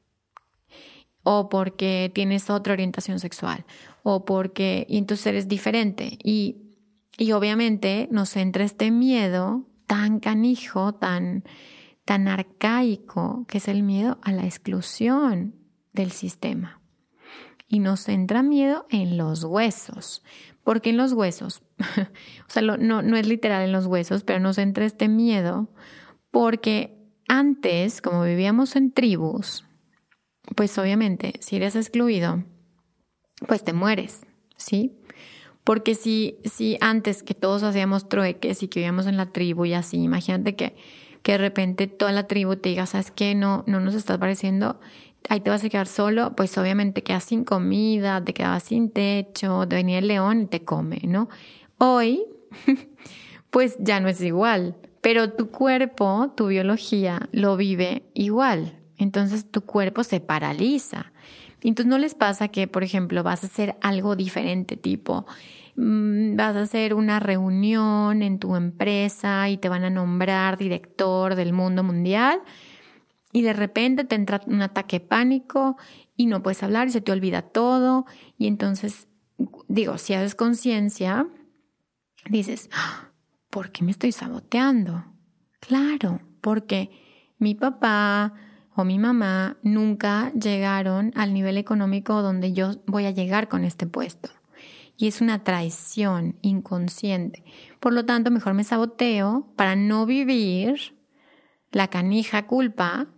O 1.22 1.48
porque 1.48 2.12
tienes 2.14 2.50
otra 2.50 2.74
orientación 2.74 3.20
sexual. 3.20 3.64
O 4.02 4.26
porque, 4.26 4.84
y 4.86 4.98
entonces 4.98 5.28
eres 5.28 5.48
diferente. 5.48 6.18
Y 6.22 6.66
y 7.16 7.32
obviamente 7.32 8.06
nos 8.10 8.36
entra 8.36 8.64
este 8.64 8.90
miedo 8.90 9.64
tan 9.86 10.20
canijo, 10.20 10.94
tan, 10.94 11.42
tan 12.04 12.28
arcaico, 12.28 13.46
que 13.48 13.56
es 13.56 13.68
el 13.68 13.82
miedo 13.82 14.18
a 14.22 14.32
la 14.32 14.44
exclusión 14.44 15.54
del 15.94 16.12
sistema. 16.12 16.79
Y 17.72 17.78
nos 17.78 18.08
entra 18.08 18.42
miedo 18.42 18.84
en 18.90 19.16
los 19.16 19.44
huesos. 19.44 20.24
¿Por 20.64 20.80
qué 20.80 20.90
en 20.90 20.96
los 20.96 21.12
huesos? 21.12 21.62
o 21.78 22.48
sea, 22.50 22.62
no, 22.62 22.76
no 22.76 23.16
es 23.16 23.26
literal 23.28 23.62
en 23.62 23.72
los 23.72 23.86
huesos, 23.86 24.24
pero 24.24 24.40
nos 24.40 24.58
entra 24.58 24.84
este 24.84 25.08
miedo 25.08 25.68
porque 26.32 26.98
antes, 27.28 28.02
como 28.02 28.24
vivíamos 28.24 28.74
en 28.74 28.92
tribus, 28.92 29.64
pues 30.56 30.76
obviamente 30.78 31.34
si 31.38 31.56
eres 31.56 31.76
excluido, 31.76 32.42
pues 33.46 33.62
te 33.62 33.72
mueres, 33.72 34.26
¿sí? 34.56 34.98
Porque 35.62 35.94
si, 35.94 36.38
si 36.44 36.76
antes 36.80 37.22
que 37.22 37.34
todos 37.34 37.62
hacíamos 37.62 38.08
trueques 38.08 38.64
y 38.64 38.68
que 38.68 38.80
vivíamos 38.80 39.06
en 39.06 39.16
la 39.16 39.32
tribu 39.32 39.64
y 39.64 39.74
así, 39.74 39.96
imagínate 39.96 40.56
que 40.56 40.74
que 41.22 41.32
de 41.32 41.38
repente 41.38 41.86
toda 41.86 42.12
la 42.12 42.26
tribu 42.26 42.56
te 42.56 42.70
diga, 42.70 42.86
¿sabes 42.86 43.10
qué? 43.10 43.34
No, 43.34 43.64
no 43.66 43.80
nos 43.80 43.94
está 43.94 44.18
pareciendo, 44.18 44.80
ahí 45.28 45.40
te 45.40 45.50
vas 45.50 45.64
a 45.64 45.68
quedar 45.68 45.86
solo, 45.86 46.34
pues 46.34 46.56
obviamente 46.58 47.02
quedas 47.02 47.24
sin 47.24 47.44
comida, 47.44 48.22
te 48.24 48.32
quedas 48.32 48.62
sin 48.64 48.90
techo, 48.90 49.66
te 49.68 49.76
venía 49.76 49.98
el 49.98 50.08
león 50.08 50.42
y 50.42 50.46
te 50.46 50.64
come, 50.64 51.00
¿no? 51.04 51.28
Hoy, 51.78 52.24
pues 53.50 53.76
ya 53.78 54.00
no 54.00 54.08
es 54.08 54.20
igual, 54.20 54.76
pero 55.00 55.32
tu 55.32 55.50
cuerpo, 55.50 56.32
tu 56.36 56.48
biología 56.48 57.28
lo 57.32 57.56
vive 57.56 58.04
igual. 58.14 58.76
Entonces 58.98 59.50
tu 59.50 59.62
cuerpo 59.62 60.04
se 60.04 60.20
paraliza. 60.20 61.12
Entonces 61.62 61.88
no 61.88 61.98
les 61.98 62.14
pasa 62.14 62.48
que, 62.48 62.66
por 62.66 62.84
ejemplo, 62.84 63.22
vas 63.22 63.42
a 63.44 63.46
hacer 63.46 63.76
algo 63.80 64.16
diferente, 64.16 64.76
tipo, 64.76 65.26
mm, 65.76 66.36
vas 66.36 66.56
a 66.56 66.62
hacer 66.62 66.94
una 66.94 67.20
reunión 67.20 68.22
en 68.22 68.38
tu 68.38 68.56
empresa 68.56 69.48
y 69.48 69.56
te 69.56 69.68
van 69.68 69.84
a 69.84 69.90
nombrar 69.90 70.58
director 70.58 71.34
del 71.34 71.52
mundo 71.52 71.82
mundial 71.82 72.40
y 73.32 73.42
de 73.42 73.52
repente 73.52 74.04
te 74.04 74.14
entra 74.14 74.40
un 74.46 74.62
ataque 74.62 75.00
pánico 75.00 75.76
y 76.16 76.26
no 76.26 76.42
puedes 76.42 76.62
hablar 76.62 76.88
y 76.88 76.90
se 76.90 77.00
te 77.00 77.12
olvida 77.12 77.42
todo 77.42 78.06
y 78.38 78.46
entonces, 78.46 79.08
digo, 79.68 79.98
si 79.98 80.14
haces 80.14 80.34
conciencia, 80.34 81.28
dices, 82.28 82.68
ah, 82.72 83.10
¿por 83.50 83.70
qué 83.70 83.84
me 83.84 83.90
estoy 83.90 84.12
saboteando? 84.12 85.04
Claro, 85.60 86.20
porque 86.40 86.90
mi 87.38 87.54
papá, 87.54 88.34
o 88.74 88.84
mi 88.84 88.98
mamá 88.98 89.58
nunca 89.62 90.32
llegaron 90.32 91.12
al 91.14 91.34
nivel 91.34 91.58
económico 91.58 92.22
donde 92.22 92.52
yo 92.52 92.82
voy 92.86 93.06
a 93.06 93.10
llegar 93.10 93.48
con 93.48 93.64
este 93.64 93.86
puesto. 93.86 94.30
Y 94.96 95.06
es 95.06 95.20
una 95.20 95.44
traición 95.44 96.36
inconsciente. 96.42 97.44
Por 97.80 97.92
lo 97.92 98.04
tanto, 98.04 98.30
mejor 98.30 98.54
me 98.54 98.64
saboteo 98.64 99.52
para 99.56 99.74
no 99.74 100.06
vivir 100.06 100.94
la 101.72 101.88
canija 101.88 102.46
culpa 102.46 103.08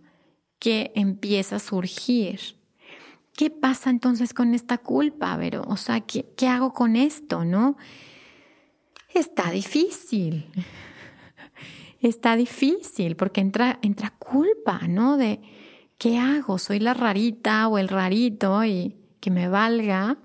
que 0.63 0.93
empieza 0.95 1.57
a 1.57 1.59
surgir. 1.59 2.39
¿Qué 3.35 3.49
pasa 3.49 3.89
entonces 3.89 4.33
con 4.33 4.53
esta 4.55 4.77
culpa, 4.77 5.35
Vero? 5.35 5.65
O 5.67 5.75
sea, 5.75 5.99
¿qué, 5.99 6.25
qué 6.37 6.47
hago 6.47 6.71
con 6.71 6.95
esto, 6.95 7.43
no? 7.43 7.75
Está 9.13 9.51
difícil 9.51 10.45
está 11.99 12.37
difícil 12.37 13.17
porque 13.17 13.41
entra, 13.41 13.77
entra 13.81 14.11
culpa, 14.11 14.87
¿no? 14.87 15.17
De 15.17 15.41
¿qué 15.97 16.17
hago? 16.17 16.57
¿Soy 16.57 16.79
la 16.79 16.93
rarita 16.93 17.67
o 17.67 17.77
el 17.77 17.89
rarito 17.89 18.63
y 18.63 18.95
que 19.19 19.31
me 19.31 19.49
valga? 19.49 20.17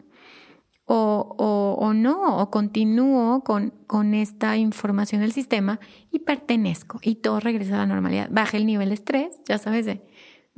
O, 0.84 1.34
o, 1.36 1.76
o 1.84 1.94
no, 1.94 2.38
o 2.38 2.50
continúo 2.50 3.42
con, 3.42 3.74
con 3.88 4.14
esta 4.14 4.56
información 4.56 5.20
del 5.20 5.32
sistema 5.32 5.80
y 6.12 6.20
pertenezco 6.20 7.00
y 7.02 7.16
todo 7.16 7.40
regresa 7.40 7.74
a 7.74 7.78
la 7.78 7.86
normalidad. 7.86 8.28
Baja 8.30 8.56
el 8.56 8.66
nivel 8.66 8.90
de 8.90 8.94
estrés, 8.94 9.40
ya 9.48 9.58
sabes, 9.58 9.84
de, 9.84 10.00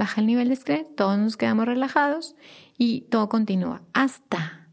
baja 0.01 0.23
el 0.23 0.27
nivel 0.27 0.49
de 0.49 0.55
estrés, 0.55 0.87
todos 0.97 1.19
nos 1.19 1.37
quedamos 1.37 1.67
relajados 1.67 2.35
y 2.79 3.03
todo 3.03 3.29
continúa 3.29 3.83
hasta 3.93 4.67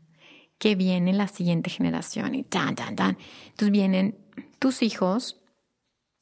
que 0.57 0.75
viene 0.75 1.11
la 1.11 1.27
siguiente 1.27 1.69
generación 1.69 2.33
y 2.33 2.43
tan, 2.43 2.75
tan, 2.75 2.95
tan. 2.95 3.17
Entonces 3.47 3.71
vienen 3.71 4.17
tus 4.57 4.81
hijos 4.81 5.41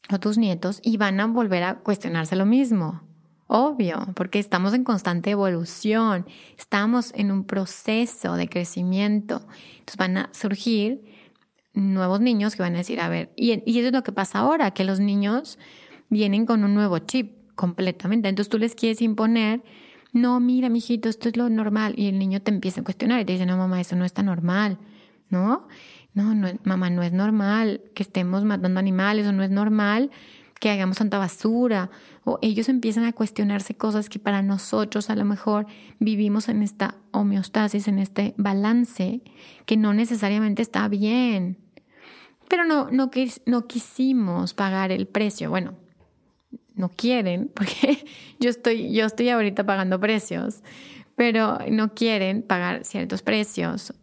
o 0.09 0.19
tus 0.19 0.39
nietos 0.39 0.79
y 0.81 0.97
van 0.97 1.19
a 1.19 1.27
volver 1.27 1.61
a 1.61 1.75
cuestionarse 1.75 2.35
lo 2.35 2.47
mismo. 2.47 3.03
Obvio, 3.45 4.07
porque 4.15 4.39
estamos 4.39 4.73
en 4.73 4.83
constante 4.83 5.29
evolución, 5.29 6.25
estamos 6.57 7.11
en 7.13 7.31
un 7.31 7.43
proceso 7.43 8.37
de 8.37 8.49
crecimiento. 8.49 9.45
Entonces 9.73 9.97
van 9.97 10.17
a 10.17 10.29
surgir 10.33 11.03
nuevos 11.75 12.21
niños 12.21 12.55
que 12.55 12.63
van 12.63 12.73
a 12.73 12.79
decir, 12.79 12.99
a 12.99 13.07
ver, 13.07 13.31
y, 13.35 13.51
y 13.71 13.77
eso 13.77 13.89
es 13.89 13.93
lo 13.93 14.01
que 14.01 14.11
pasa 14.11 14.39
ahora, 14.39 14.71
que 14.71 14.83
los 14.83 14.99
niños 14.99 15.59
vienen 16.09 16.47
con 16.47 16.63
un 16.63 16.73
nuevo 16.73 16.97
chip 16.97 17.44
completamente. 17.55 18.29
Entonces 18.29 18.49
tú 18.49 18.57
les 18.57 18.75
quieres 18.75 19.01
imponer, 19.01 19.63
no, 20.13 20.39
mira, 20.39 20.69
mijito, 20.69 21.09
esto 21.09 21.29
es 21.29 21.37
lo 21.37 21.49
normal. 21.49 21.93
Y 21.97 22.07
el 22.07 22.19
niño 22.19 22.41
te 22.41 22.51
empieza 22.51 22.81
a 22.81 22.83
cuestionar 22.83 23.21
y 23.21 23.25
te 23.25 23.33
dice, 23.33 23.45
no, 23.45 23.57
mamá, 23.57 23.81
eso 23.81 23.95
no 23.95 24.05
está 24.05 24.23
normal, 24.23 24.77
¿no? 25.29 25.67
no, 26.15 26.33
no, 26.33 26.47
mamá, 26.63 26.89
no 26.89 27.03
es 27.03 27.11
normal 27.11 27.81
que 27.93 28.01
estemos 28.01 28.43
matando 28.45 28.79
animales 28.79 29.27
o 29.27 29.33
no 29.33 29.43
es 29.43 29.51
normal 29.51 30.09
que 30.59 30.69
hagamos 30.69 30.97
tanta 30.97 31.19
basura. 31.19 31.91
O 32.23 32.39
ellos 32.41 32.69
empiezan 32.69 33.03
a 33.03 33.11
cuestionarse 33.11 33.75
cosas 33.75 34.09
que 34.09 34.17
para 34.17 34.41
nosotros 34.41 35.09
a 35.09 35.15
lo 35.15 35.25
mejor 35.25 35.67
vivimos 35.99 36.47
en 36.47 36.63
esta 36.63 36.95
homeostasis, 37.11 37.89
en 37.89 37.99
este 37.99 38.33
balance, 38.37 39.21
que 39.65 39.75
no 39.75 39.93
necesariamente 39.93 40.61
está 40.61 40.87
bien. 40.87 41.57
Pero 42.47 42.63
no, 42.63 42.89
no, 42.91 43.11
no 43.45 43.67
quisimos 43.67 44.53
pagar 44.53 44.91
el 44.91 45.07
precio. 45.07 45.49
Bueno, 45.49 45.73
no 46.75 46.89
quieren, 46.89 47.49
porque 47.53 48.05
yo 48.39 48.49
estoy, 48.49 48.93
yo 48.93 49.05
estoy 49.05 49.29
ahorita 49.29 49.65
pagando 49.65 49.99
precios, 49.99 50.61
pero 51.15 51.59
no 51.69 51.93
quieren 51.93 52.41
pagar 52.41 52.83
ciertos 52.83 53.21
precios 53.21 53.93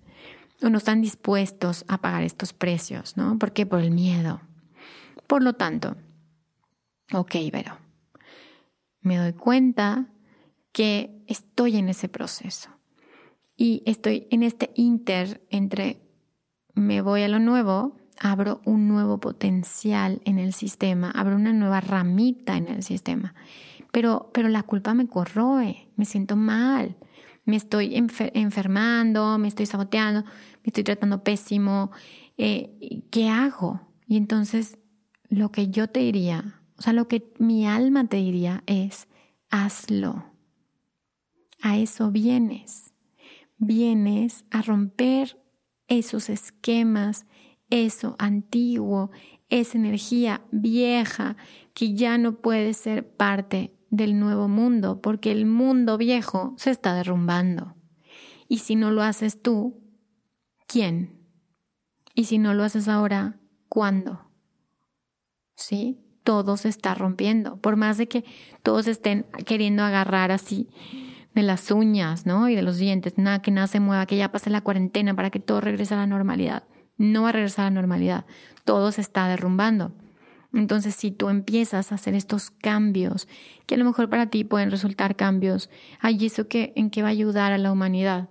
o 0.63 0.71
no 0.71 0.79
están 0.79 1.03
dispuestos 1.03 1.85
a 1.89 1.99
pagar 1.99 2.23
estos 2.23 2.53
precios, 2.53 3.17
¿no? 3.17 3.39
¿Por 3.39 3.53
qué? 3.53 3.67
Por 3.67 3.81
el 3.81 3.91
miedo. 3.91 4.41
Por 5.27 5.43
lo 5.43 5.55
tanto, 5.55 5.97
ok, 7.13 7.35
pero 7.51 7.79
me 9.01 9.17
doy 9.17 9.33
cuenta 9.33 10.07
que 10.73 11.23
estoy 11.27 11.77
en 11.77 11.89
ese 11.89 12.09
proceso 12.09 12.71
y 13.57 13.83
estoy 13.87 14.27
en 14.31 14.43
este 14.43 14.71
inter 14.75 15.45
entre 15.51 16.01
me 16.75 17.03
voy 17.03 17.23
a 17.23 17.29
lo 17.29 17.39
nuevo, 17.39 17.97
abro 18.23 18.61
un 18.65 18.87
nuevo 18.87 19.19
potencial 19.19 20.23
en 20.25 20.39
el 20.39 20.53
sistema, 20.53 21.11
abro 21.11 21.35
una 21.35 21.53
nueva 21.53 21.81
ramita 21.81 22.57
en 22.57 22.69
el 22.69 22.85
sistema, 22.85 23.35
pero, 23.91 24.31
pero 24.33 24.49
la 24.49 24.63
culpa 24.63 24.95
me 24.95 25.09
corroe, 25.09 25.89
me 25.97 26.05
siento 26.05 26.37
mal, 26.37 26.97
me 27.45 27.57
estoy 27.57 27.97
enfermando, 27.97 29.39
me 29.39 29.49
estoy 29.49 29.67
saboteando, 29.67 30.23
me 30.23 30.67
estoy 30.67 30.85
tratando 30.85 31.25
pésimo, 31.25 31.91
eh, 32.39 33.03
¿qué 33.11 33.29
hago? 33.29 33.81
Y 34.07 34.17
entonces 34.17 34.79
lo 35.29 35.51
que 35.51 35.69
yo 35.69 35.89
te 35.89 36.01
diría, 36.01 36.61
o 36.79 36.83
sea, 36.83 36.93
lo 36.93 37.09
que 37.09 37.35
mi 37.41 37.67
alma 37.67 38.07
te 38.07 38.19
diría 38.19 38.63
es, 38.67 39.09
hazlo. 39.51 40.27
A 41.61 41.77
eso 41.77 42.13
vienes. 42.13 42.93
Vienes 43.59 44.45
a 44.51 44.63
romper 44.63 45.39
esos 45.89 46.31
esquemas, 46.31 47.27
eso 47.73 48.17
antiguo, 48.19 49.11
esa 49.49 49.79
energía 49.79 50.43
vieja 50.51 51.37
que 51.73 51.95
ya 51.95 52.19
no 52.19 52.35
puede 52.37 52.75
ser 52.75 53.09
parte 53.17 53.75
del 53.89 54.21
nuevo 54.21 54.47
mundo, 54.47 55.01
porque 55.01 55.33
el 55.33 55.47
mundo 55.47 55.97
viejo 55.97 56.55
se 56.59 56.71
está 56.71 56.95
derrumbando. 56.95 57.75
Y 58.47 58.59
si 58.59 58.77
no 58.77 58.91
lo 58.91 59.03
haces 59.03 59.41
tú, 59.41 59.81
¿quién? 60.67 61.19
Y 62.15 62.25
si 62.25 62.37
no 62.37 62.53
lo 62.53 62.63
haces 62.63 62.89
ahora, 62.89 63.41
¿cuándo? 63.71 64.21
¿Sí? 65.55 65.99
Todo 66.25 66.59
se 66.59 66.69
está 66.69 66.95
rompiendo. 66.95 67.57
Por 67.57 67.77
más 67.77 67.97
de 67.97 68.07
que 68.07 68.25
todos 68.63 68.87
estén 68.87 69.25
queriendo 69.47 69.83
agarrar 69.83 70.31
así 70.31 70.69
de 71.35 71.43
las 71.43 71.71
uñas, 71.71 72.27
¿no? 72.27 72.51
Y 72.51 72.55
de 72.55 72.63
los 72.63 72.77
dientes, 72.77 73.17
nada, 73.17 73.41
que 73.41 73.51
nada 73.51 73.67
se 73.67 73.81
mueva, 73.81 74.05
que 74.05 74.19
ya 74.19 74.31
pase 74.31 74.51
la 74.51 74.61
cuarentena 74.61 75.17
para 75.17 75.31
que 75.31 75.41
todo 75.41 75.63
regrese 75.63 75.95
a 75.95 75.99
la 75.99 76.07
normalidad. 76.07 76.65
No 77.03 77.23
va 77.23 77.31
a 77.31 77.33
regresar 77.33 77.67
a 77.67 77.71
la 77.71 77.75
normalidad. 77.75 78.27
Todo 78.65 78.93
se 78.93 79.01
está 79.01 79.27
derrumbando. 79.27 79.91
Entonces, 80.55 80.95
si 80.95 81.11
tú 81.11 81.31
empiezas 81.31 81.91
a 81.91 81.97
hacer 81.97 82.15
estos 82.15 82.51
cambios, 82.51 83.27
que 83.67 83.75
a 83.75 83.79
lo 83.79 83.85
mejor 83.85 84.09
para 84.09 84.27
ti 84.27 84.45
pueden 84.45 84.71
resultar 84.71 85.17
cambios, 85.17 85.69
¿hay 85.99 86.25
eso 86.25 86.47
que, 86.47 86.73
en 86.77 86.91
qué 86.91 87.03
va 87.03 87.09
a 87.09 87.11
ayudar 87.11 87.51
a 87.51 87.59
la 87.59 87.73
humanidad? 87.73 88.29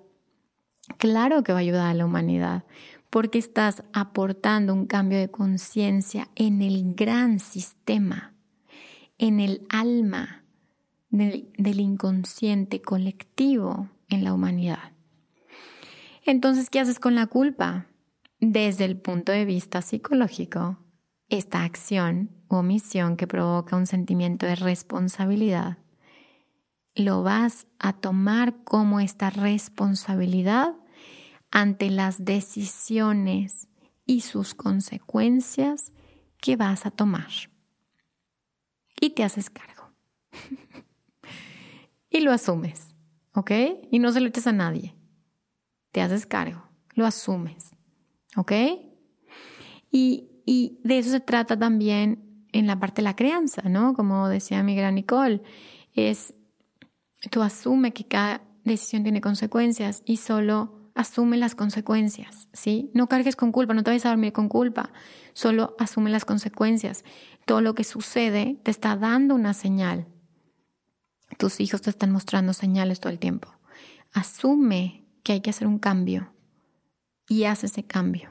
Claro 0.98 1.44
que 1.44 1.52
va 1.52 1.58
a 1.58 1.62
ayudar 1.62 1.88
a 1.88 1.94
la 1.94 2.06
humanidad, 2.06 2.64
porque 3.10 3.40
estás 3.40 3.84
aportando 3.92 4.74
un 4.74 4.86
cambio 4.86 5.20
de 5.20 5.30
conciencia 5.30 6.30
en 6.36 6.62
el 6.62 6.96
gran 6.96 7.40
sistema, 7.40 8.34
en 9.18 9.42
el 9.42 9.68
alma 9.70 10.46
del 11.10 11.80
inconsciente 11.82 12.82
colectivo 12.82 13.90
en 14.08 14.24
la 14.24 14.34
humanidad. 14.34 14.94
Entonces, 16.24 16.70
¿qué 16.70 16.80
haces 16.80 17.00
con 17.00 17.16
la 17.16 17.28
culpa? 17.28 17.88
Desde 18.44 18.86
el 18.86 18.98
punto 18.98 19.32
de 19.32 19.46
vista 19.46 19.84
psicológico, 19.84 20.80
esta 21.30 21.64
acción 21.64 22.32
o 22.48 22.58
omisión 22.58 23.16
que 23.16 23.28
provoca 23.28 23.76
un 23.76 23.86
sentimiento 23.86 24.48
de 24.48 24.56
responsabilidad, 24.56 25.78
lo 26.96 27.22
vas 27.22 27.68
a 27.78 27.94
tomar 27.94 28.64
como 28.64 29.00
esta 29.00 29.30
responsabilidad 29.30 30.74
ante 31.52 31.92
las 31.92 32.26
decisiones 32.26 33.68
y 34.08 34.22
sus 34.22 34.56
consecuencias 34.56 35.94
que 36.40 36.56
vas 36.56 36.88
a 36.88 36.92
tomar. 36.92 37.30
Y 39.00 39.12
te 39.12 39.24
haces 39.24 39.52
cargo. 39.52 39.94
y 42.10 42.22
lo 42.22 42.32
asumes, 42.32 42.96
¿ok? 43.36 43.52
Y 43.92 44.00
no 44.00 44.12
se 44.12 44.20
lo 44.20 44.30
eches 44.30 44.48
a 44.48 44.52
nadie. 44.52 44.96
Te 45.92 46.02
haces 46.02 46.26
cargo, 46.26 46.68
lo 46.96 47.06
asumes, 47.06 47.76
¿ok? 48.36 48.52
Y 49.92 50.32
y 50.46 50.80
de 50.84 51.00
eso 51.00 51.12
se 51.12 51.20
trata 51.20 51.58
también 51.58 52.46
en 52.52 52.68
la 52.68 52.80
parte 52.80 53.02
de 53.02 53.04
la 53.04 53.16
crianza, 53.16 53.70
¿no? 53.70 53.94
Como 53.94 54.28
decía 54.28 54.64
mi 54.64 54.76
gran 54.76 54.96
Nicole, 54.96 55.42
es 55.94 56.34
tú 57.30 57.42
asume 57.42 57.94
que 57.94 58.06
cada 58.06 58.42
decisión 58.64 59.04
tiene 59.04 59.22
consecuencias 59.22 60.02
y 60.06 60.18
solo 60.18 60.92
asume 60.96 61.38
las 61.38 61.56
consecuencias, 61.56 62.50
¿sí? 62.52 62.92
No 62.94 63.08
cargues 63.08 63.36
con 63.36 63.52
culpa, 63.52 63.74
no 63.74 63.84
te 63.84 63.92
vayas 63.92 64.06
a 64.06 64.10
dormir 64.10 64.34
con 64.34 64.50
culpa, 64.50 64.92
solo 65.34 65.76
asume 65.80 66.10
las 66.10 66.26
consecuencias. 66.26 67.06
Todo 67.46 67.62
lo 67.62 67.74
que 67.74 67.84
sucede 67.84 68.60
te 68.64 68.72
está 68.72 68.96
dando 68.98 69.36
una 69.36 69.54
señal. 69.54 70.08
Tus 71.38 71.62
hijos 71.62 71.82
te 71.82 71.90
están 71.90 72.12
mostrando 72.12 72.52
señales 72.52 73.00
todo 73.00 73.14
el 73.14 73.20
tiempo. 73.20 73.48
Asume 74.12 75.06
que 75.24 75.34
hay 75.34 75.42
que 75.42 75.52
hacer 75.52 75.68
un 75.68 75.80
cambio 75.80 76.34
y 77.32 77.46
haz 77.46 77.64
ese 77.64 77.84
cambio. 77.84 78.30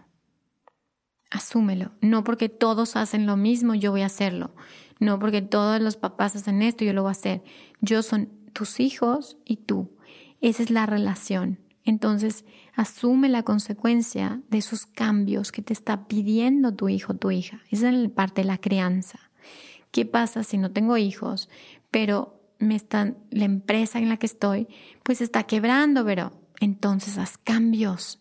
Asúmelo. 1.30 1.92
No 2.02 2.22
porque 2.22 2.50
todos 2.50 2.96
hacen 2.96 3.24
lo 3.24 3.38
mismo, 3.38 3.74
yo 3.74 3.92
voy 3.92 4.02
a 4.02 4.06
hacerlo. 4.06 4.54
No 4.98 5.18
porque 5.18 5.40
todos 5.40 5.80
los 5.80 5.96
papás 5.96 6.36
hacen 6.36 6.60
esto, 6.60 6.84
yo 6.84 6.92
lo 6.92 7.00
voy 7.00 7.08
a 7.08 7.12
hacer. 7.12 7.42
Yo 7.80 8.02
son 8.02 8.28
tus 8.52 8.78
hijos 8.78 9.38
y 9.46 9.56
tú. 9.56 9.96
Esa 10.42 10.62
es 10.62 10.68
la 10.68 10.84
relación. 10.84 11.60
Entonces, 11.82 12.44
asume 12.74 13.30
la 13.30 13.42
consecuencia 13.42 14.42
de 14.50 14.58
esos 14.58 14.84
cambios 14.84 15.50
que 15.50 15.62
te 15.62 15.72
está 15.72 16.06
pidiendo 16.06 16.74
tu 16.74 16.90
hijo 16.90 17.14
tu 17.14 17.30
hija. 17.30 17.62
Esa 17.70 17.88
es 17.88 17.94
la 17.94 18.08
parte 18.10 18.42
de 18.42 18.48
la 18.48 18.58
crianza. 18.58 19.18
¿Qué 19.92 20.04
pasa 20.04 20.44
si 20.44 20.58
no 20.58 20.72
tengo 20.72 20.98
hijos, 20.98 21.48
pero 21.90 22.38
me 22.58 22.76
están, 22.76 23.16
la 23.30 23.46
empresa 23.46 23.98
en 23.98 24.10
la 24.10 24.18
que 24.18 24.26
estoy, 24.26 24.68
pues 25.02 25.22
está 25.22 25.44
quebrando, 25.44 26.04
pero 26.04 26.32
entonces 26.60 27.16
haz 27.16 27.38
cambios. 27.38 28.19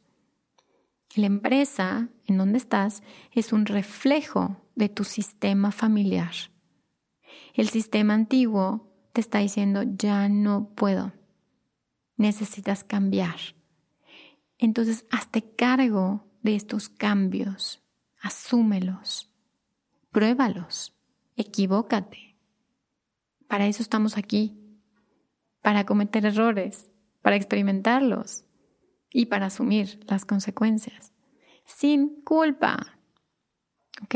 La 1.16 1.26
empresa 1.26 2.10
en 2.28 2.38
donde 2.38 2.60
estás 2.60 3.02
es 3.32 3.52
un 3.52 3.66
reflejo 3.66 4.58
de 4.76 4.90
tu 4.90 5.04
sistema 5.04 5.72
familiar. 5.72 6.34
El 7.56 7.70
sistema 7.70 8.14
antiguo 8.14 8.94
te 9.14 9.22
está 9.22 9.40
diciendo, 9.40 9.84
ya 9.84 10.30
no 10.30 10.70
puedo, 10.76 11.14
necesitas 12.16 12.84
cambiar. 12.84 13.38
Entonces, 14.60 15.06
hazte 15.10 15.42
cargo 15.56 16.28
de 16.44 16.56
estos 16.56 16.90
cambios, 16.90 17.82
asúmelos, 18.22 19.34
pruébalos, 20.12 20.96
equivócate. 21.36 22.38
Para 23.48 23.66
eso 23.66 23.82
estamos 23.82 24.16
aquí, 24.16 24.60
para 25.62 25.86
cometer 25.86 26.26
errores, 26.26 26.92
para 27.22 27.36
experimentarlos 27.36 28.46
y 29.12 29.26
para 29.26 29.48
asumir 29.48 30.00
las 30.08 30.26
consecuencias, 30.26 31.14
sin 31.66 32.22
culpa. 32.24 33.00
¿Ok? 34.04 34.16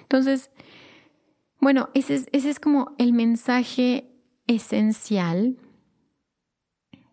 Entonces, 0.00 0.50
bueno, 1.60 1.90
ese 1.94 2.14
es, 2.14 2.26
ese 2.32 2.50
es 2.50 2.60
como 2.60 2.94
el 2.98 3.12
mensaje 3.12 4.10
esencial 4.46 5.56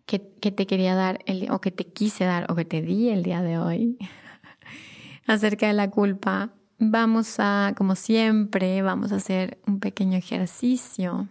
que, 0.06 0.18
te 0.18 0.66
quería 0.66 0.94
dar 0.94 1.20
el, 1.26 1.50
o 1.50 1.60
que 1.60 1.70
te 1.70 1.86
quise 1.86 2.24
dar 2.24 2.50
o 2.50 2.54
que 2.54 2.66
te 2.66 2.82
di 2.82 3.08
el 3.08 3.22
día 3.22 3.40
de 3.40 3.58
hoy 3.58 3.96
acerca 5.26 5.66
de 5.68 5.72
la 5.72 5.90
culpa. 5.90 6.52
Vamos 6.78 7.36
a, 7.38 7.72
como 7.76 7.94
siempre, 7.94 8.82
vamos 8.82 9.12
a 9.12 9.16
hacer 9.16 9.62
un 9.66 9.80
pequeño 9.80 10.18
ejercicio 10.18 11.28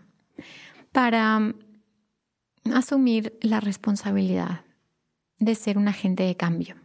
para 0.92 1.54
asumir 2.74 3.38
la 3.42 3.60
responsabilidad 3.60 4.66
de 5.42 5.56
ser 5.56 5.78
un 5.78 5.88
agente 5.88 6.24
de 6.24 6.38
cambio 6.38 6.76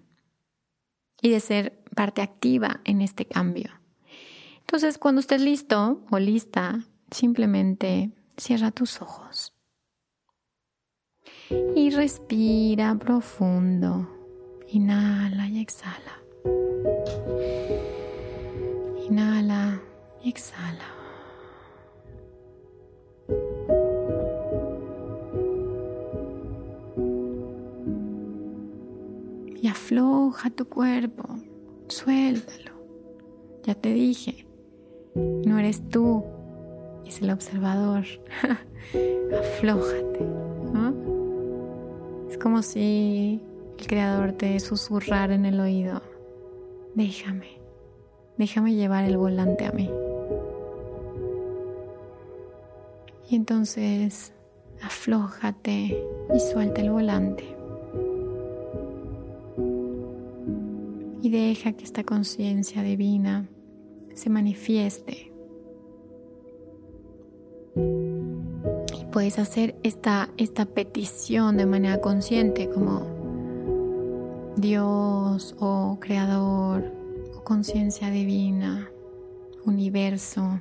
y 1.21 1.29
de 1.29 1.41
ser 1.41 1.85
parte 1.95 2.23
activa 2.23 2.81
en 2.85 3.03
este 3.03 3.27
cambio. 3.27 3.71
Entonces, 4.61 4.99
cuando 4.99 5.21
estés 5.21 5.43
listo 5.43 6.03
o 6.11 6.19
lista, 6.19 6.81
simplemente 7.11 8.11
cierra 8.37 8.71
tus 8.71 9.01
ojos 9.01 9.53
y 11.75 11.91
respira 11.91 12.97
profundo. 12.99 14.09
Inhala 14.69 15.47
y 15.49 15.61
exhala. 15.61 16.21
Inhala 19.07 19.81
y 20.25 20.31
exhala. 20.31 20.96
Afloja 29.77 30.49
tu 30.49 30.67
cuerpo, 30.67 31.25
suéltalo. 31.89 32.73
Ya 33.65 33.75
te 33.75 33.93
dije, 33.93 34.47
no 35.15 35.59
eres 35.59 35.87
tú, 35.91 36.25
es 37.05 37.21
el 37.21 37.31
observador. 37.31 38.05
Aflójate. 39.39 40.27
Es 42.31 42.39
como 42.39 42.63
si 42.63 43.43
el 43.79 43.87
creador 43.87 44.33
te 44.33 44.59
susurrara 44.61 45.35
en 45.35 45.45
el 45.45 45.61
oído. 45.61 46.01
Déjame, 46.95 47.61
déjame 48.39 48.75
llevar 48.75 49.05
el 49.05 49.19
volante 49.19 49.67
a 49.67 49.73
mí. 49.73 49.91
Y 53.29 53.37
entonces 53.37 54.33
aflójate 54.83 56.03
y 56.35 56.41
suelta 56.41 56.81
el 56.81 56.91
volante. 56.91 57.56
Y 61.23 61.31
deja 61.31 61.73
que 61.73 61.85
esta 61.85 62.05
conciencia 62.05 62.83
divina 62.83 63.49
se 64.15 64.31
manifieste 64.31 65.33
puedes 69.17 69.39
hacer 69.39 69.75
esta, 69.83 70.29
esta 70.37 70.67
petición 70.67 71.57
de 71.57 71.65
manera 71.65 72.03
consciente 72.03 72.69
como 72.69 73.01
Dios 74.59 75.57
o 75.59 75.97
Creador 76.01 76.85
o 77.35 77.43
conciencia 77.43 78.11
divina, 78.11 78.91
universo. 79.65 80.61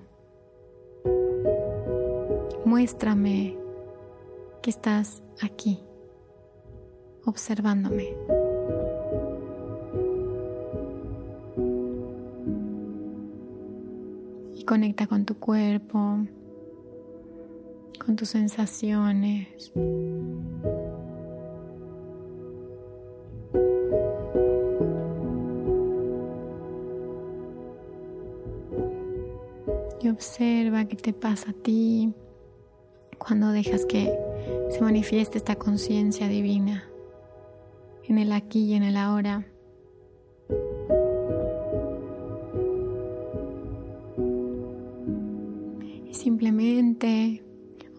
Muéstrame 2.63 3.57
que 4.61 4.69
estás 4.69 5.21
aquí, 5.41 5.83
observándome. 7.25 8.44
Conecta 14.65 15.07
con 15.07 15.25
tu 15.25 15.35
cuerpo 15.35 16.25
con 18.05 18.15
tus 18.15 18.29
sensaciones. 18.29 19.71
Y 30.01 30.09
observa 30.09 30.85
qué 30.85 30.95
te 30.95 31.13
pasa 31.13 31.49
a 31.49 31.53
ti 31.53 32.13
cuando 33.17 33.49
dejas 33.49 33.85
que 33.85 34.13
se 34.69 34.81
manifieste 34.81 35.39
esta 35.39 35.55
conciencia 35.55 36.27
divina 36.27 36.87
en 38.03 38.19
el 38.19 38.31
aquí 38.31 38.65
y 38.65 38.73
en 38.75 38.83
el 38.83 38.97
ahora. 38.97 39.47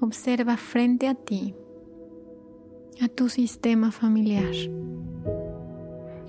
Observa 0.07 0.57
frente 0.57 1.09
a 1.09 1.14
ti 1.16 1.53
a 3.01 3.09
tu 3.09 3.29
sistema 3.29 3.90
familiar. 3.90 4.55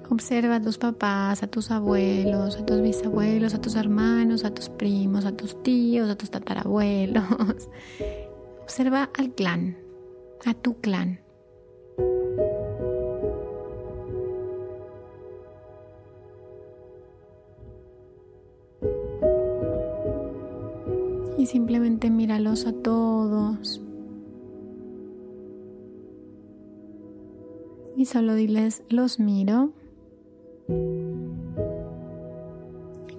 Observa 0.10 0.56
a 0.56 0.62
tus 0.62 0.80
papás, 0.80 1.44
a 1.44 1.48
tus 1.48 1.70
abuelos, 1.70 2.58
a 2.58 2.66
tus 2.66 2.82
bisabuelos, 2.82 3.54
a 3.54 3.62
tus 3.62 3.76
hermanos, 3.76 4.46
a 4.46 4.50
tus 4.52 4.70
primos, 4.70 5.26
a 5.26 5.32
tus 5.32 5.62
tíos, 5.62 6.10
a 6.10 6.16
tus 6.16 6.32
tatarabuelos. 6.32 7.24
Observa 8.64 9.12
al 9.16 9.36
clan, 9.36 9.78
a 10.44 10.56
tu 10.56 10.82
clan. 10.82 11.20
Simplemente 21.46 22.10
míralos 22.10 22.66
a 22.66 22.74
todos. 22.74 23.82
Y 27.96 28.06
solo 28.06 28.36
diles, 28.36 28.84
los 28.90 29.20
miro. 29.20 29.72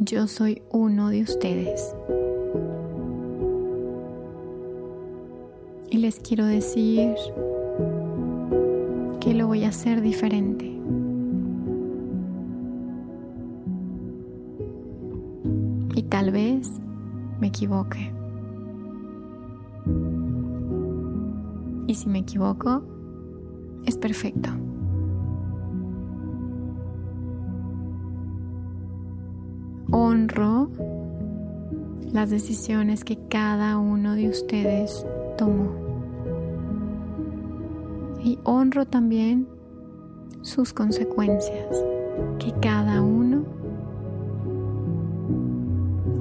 Yo 0.01 0.27
soy 0.27 0.62
uno 0.71 1.11
de 1.11 1.23
ustedes. 1.23 1.95
Y 5.91 5.99
les 5.99 6.21
quiero 6.21 6.45
decir 6.47 7.14
que 9.21 9.35
lo 9.35 9.47
voy 9.47 9.64
a 9.64 9.69
hacer 9.69 10.01
diferente. 10.01 10.66
Y 15.95 16.03
tal 16.03 16.31
vez 16.31 16.71
me 17.41 17.49
equivoque. 17.49 18.12
Y 21.86 21.95
si 21.95 22.09
me 22.09 22.18
equivoco, 22.18 22.82
es 23.86 23.97
perfecto. 23.97 24.51
Honro 29.91 30.70
las 32.12 32.30
decisiones 32.30 33.05
que 33.05 33.18
cada 33.28 33.78
uno 33.78 34.14
de 34.14 34.28
ustedes 34.28 35.07
tomó. 35.36 35.70
Y 38.22 38.39
honro 38.45 38.86
también 38.86 39.49
sus 40.43 40.72
consecuencias 40.72 41.84
que 42.39 42.53
cada 42.61 43.01
uno 43.01 43.45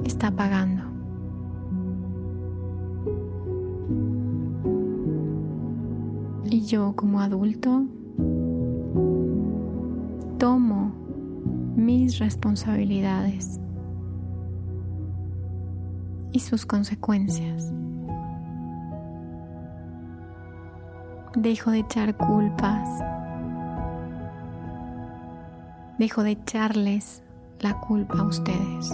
está 0.04 0.30
pagando. 0.30 0.77
Yo 6.68 6.94
como 6.94 7.22
adulto 7.22 7.86
tomo 10.36 10.92
mis 11.74 12.18
responsabilidades 12.18 13.58
y 16.32 16.40
sus 16.40 16.66
consecuencias. 16.66 17.72
Dejo 21.34 21.70
de 21.70 21.78
echar 21.78 22.14
culpas. 22.18 22.86
Dejo 25.98 26.22
de 26.22 26.32
echarles 26.32 27.22
la 27.60 27.80
culpa 27.80 28.18
a 28.18 28.24
ustedes. 28.24 28.92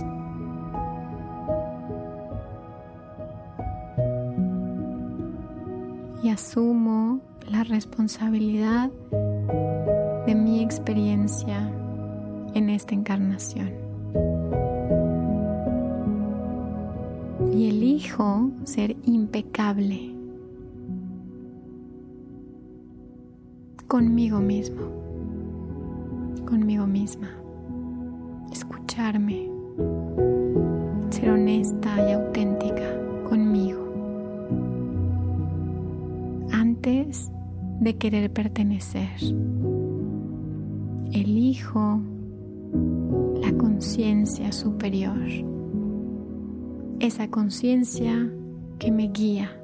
Y 6.22 6.30
asumo 6.30 7.33
la 7.50 7.64
responsabilidad 7.64 8.90
de 10.26 10.34
mi 10.34 10.62
experiencia 10.62 11.70
en 12.54 12.70
esta 12.70 12.94
encarnación. 12.94 13.70
Y 17.52 17.68
elijo 17.68 18.50
ser 18.64 18.96
impecable 19.04 20.14
conmigo 23.86 24.40
mismo, 24.40 24.82
conmigo 26.46 26.86
misma. 26.86 27.30
Escucharme, 28.52 29.50
ser 31.10 31.30
honesta 31.30 32.08
y 32.08 32.12
auténtica 32.12 32.53
de 37.84 37.96
querer 37.98 38.32
pertenecer, 38.32 39.10
elijo 41.12 42.00
la 43.42 43.52
conciencia 43.58 44.50
superior, 44.52 45.18
esa 46.98 47.28
conciencia 47.30 48.30
que 48.78 48.90
me 48.90 49.08
guía. 49.08 49.60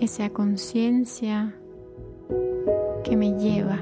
Esa 0.00 0.30
conciencia 0.30 1.56
que 3.02 3.16
me 3.16 3.32
lleva. 3.36 3.80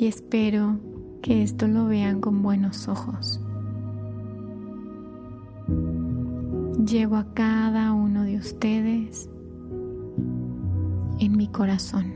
Y 0.00 0.06
espero 0.06 0.89
que 1.22 1.42
esto 1.42 1.66
lo 1.68 1.86
vean 1.86 2.20
con 2.20 2.42
buenos 2.42 2.88
ojos. 2.88 3.40
Llevo 6.84 7.16
a 7.16 7.26
cada 7.34 7.92
uno 7.92 8.24
de 8.24 8.36
ustedes 8.36 9.28
en 11.18 11.36
mi 11.36 11.48
corazón. 11.48 12.12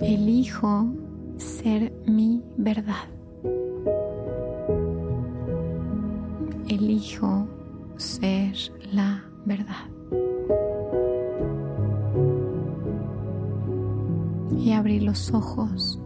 Elijo 0.00 0.86
ser 1.36 1.92
mi 2.06 2.42
verdad. 2.56 3.08
Elijo 6.68 7.48
ser 7.96 8.54
la 8.92 9.24
verdad. 9.44 9.99
Y 14.62 14.72
abrir 14.72 15.02
los 15.02 15.32
ojos 15.32 16.00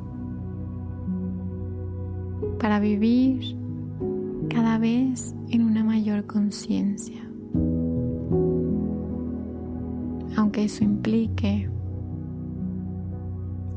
para 2.59 2.80
vivir 2.80 3.57
cada 4.48 4.78
vez 4.78 5.34
en 5.50 5.62
una 5.62 5.84
mayor 5.84 6.26
conciencia. 6.26 7.20
Aunque 10.36 10.64
eso 10.64 10.84
implique 10.84 11.68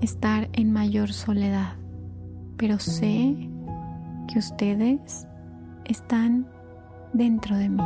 estar 0.01 0.49
en 0.53 0.71
mayor 0.71 1.11
soledad, 1.11 1.75
pero 2.57 2.79
sé 2.79 3.49
que 4.27 4.39
ustedes 4.39 5.27
están 5.85 6.47
dentro 7.13 7.57
de 7.57 7.69
mí 7.69 7.83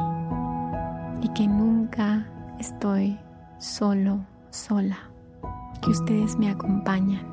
y 1.21 1.29
que 1.29 1.47
nunca 1.47 2.27
estoy 2.59 3.17
solo, 3.59 4.25
sola, 4.49 5.10
que 5.81 5.91
ustedes 5.91 6.37
me 6.37 6.49
acompañan. 6.49 7.25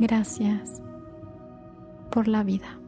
Gracias 0.00 0.82
por 2.10 2.28
la 2.28 2.42
vida. 2.42 2.78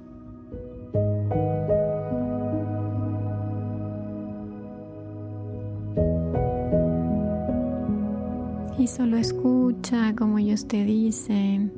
Y 8.78 8.86
solo 8.88 9.16
escucha 9.16 10.14
como 10.14 10.38
ellos 10.38 10.68
te 10.68 10.84
dicen, 10.84 11.72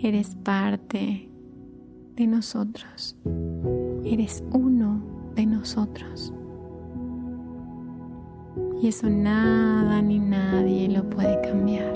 eres 0.00 0.34
parte 0.36 1.28
de 2.16 2.26
nosotros, 2.26 3.16
eres 4.04 4.44
uno 4.52 5.02
de 5.34 5.46
nosotros. 5.46 6.32
Y 8.82 8.88
eso 8.88 9.10
nada 9.10 10.00
ni 10.00 10.18
nadie 10.18 10.88
lo 10.88 11.08
puede 11.08 11.38
cambiar. 11.42 11.94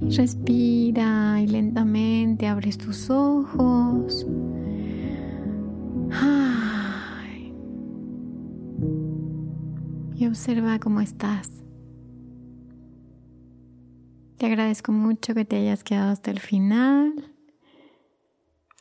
Respira 0.00 1.40
y 1.40 1.46
lentamente 1.46 2.46
abres 2.46 2.78
tus 2.78 3.10
ojos. 3.10 4.26
Y 10.16 10.26
observa 10.26 10.78
cómo 10.78 11.00
estás. 11.00 11.50
Te 14.36 14.46
agradezco 14.46 14.92
mucho 14.92 15.34
que 15.34 15.44
te 15.44 15.56
hayas 15.56 15.82
quedado 15.82 16.12
hasta 16.12 16.30
el 16.30 16.38
final. 16.38 17.33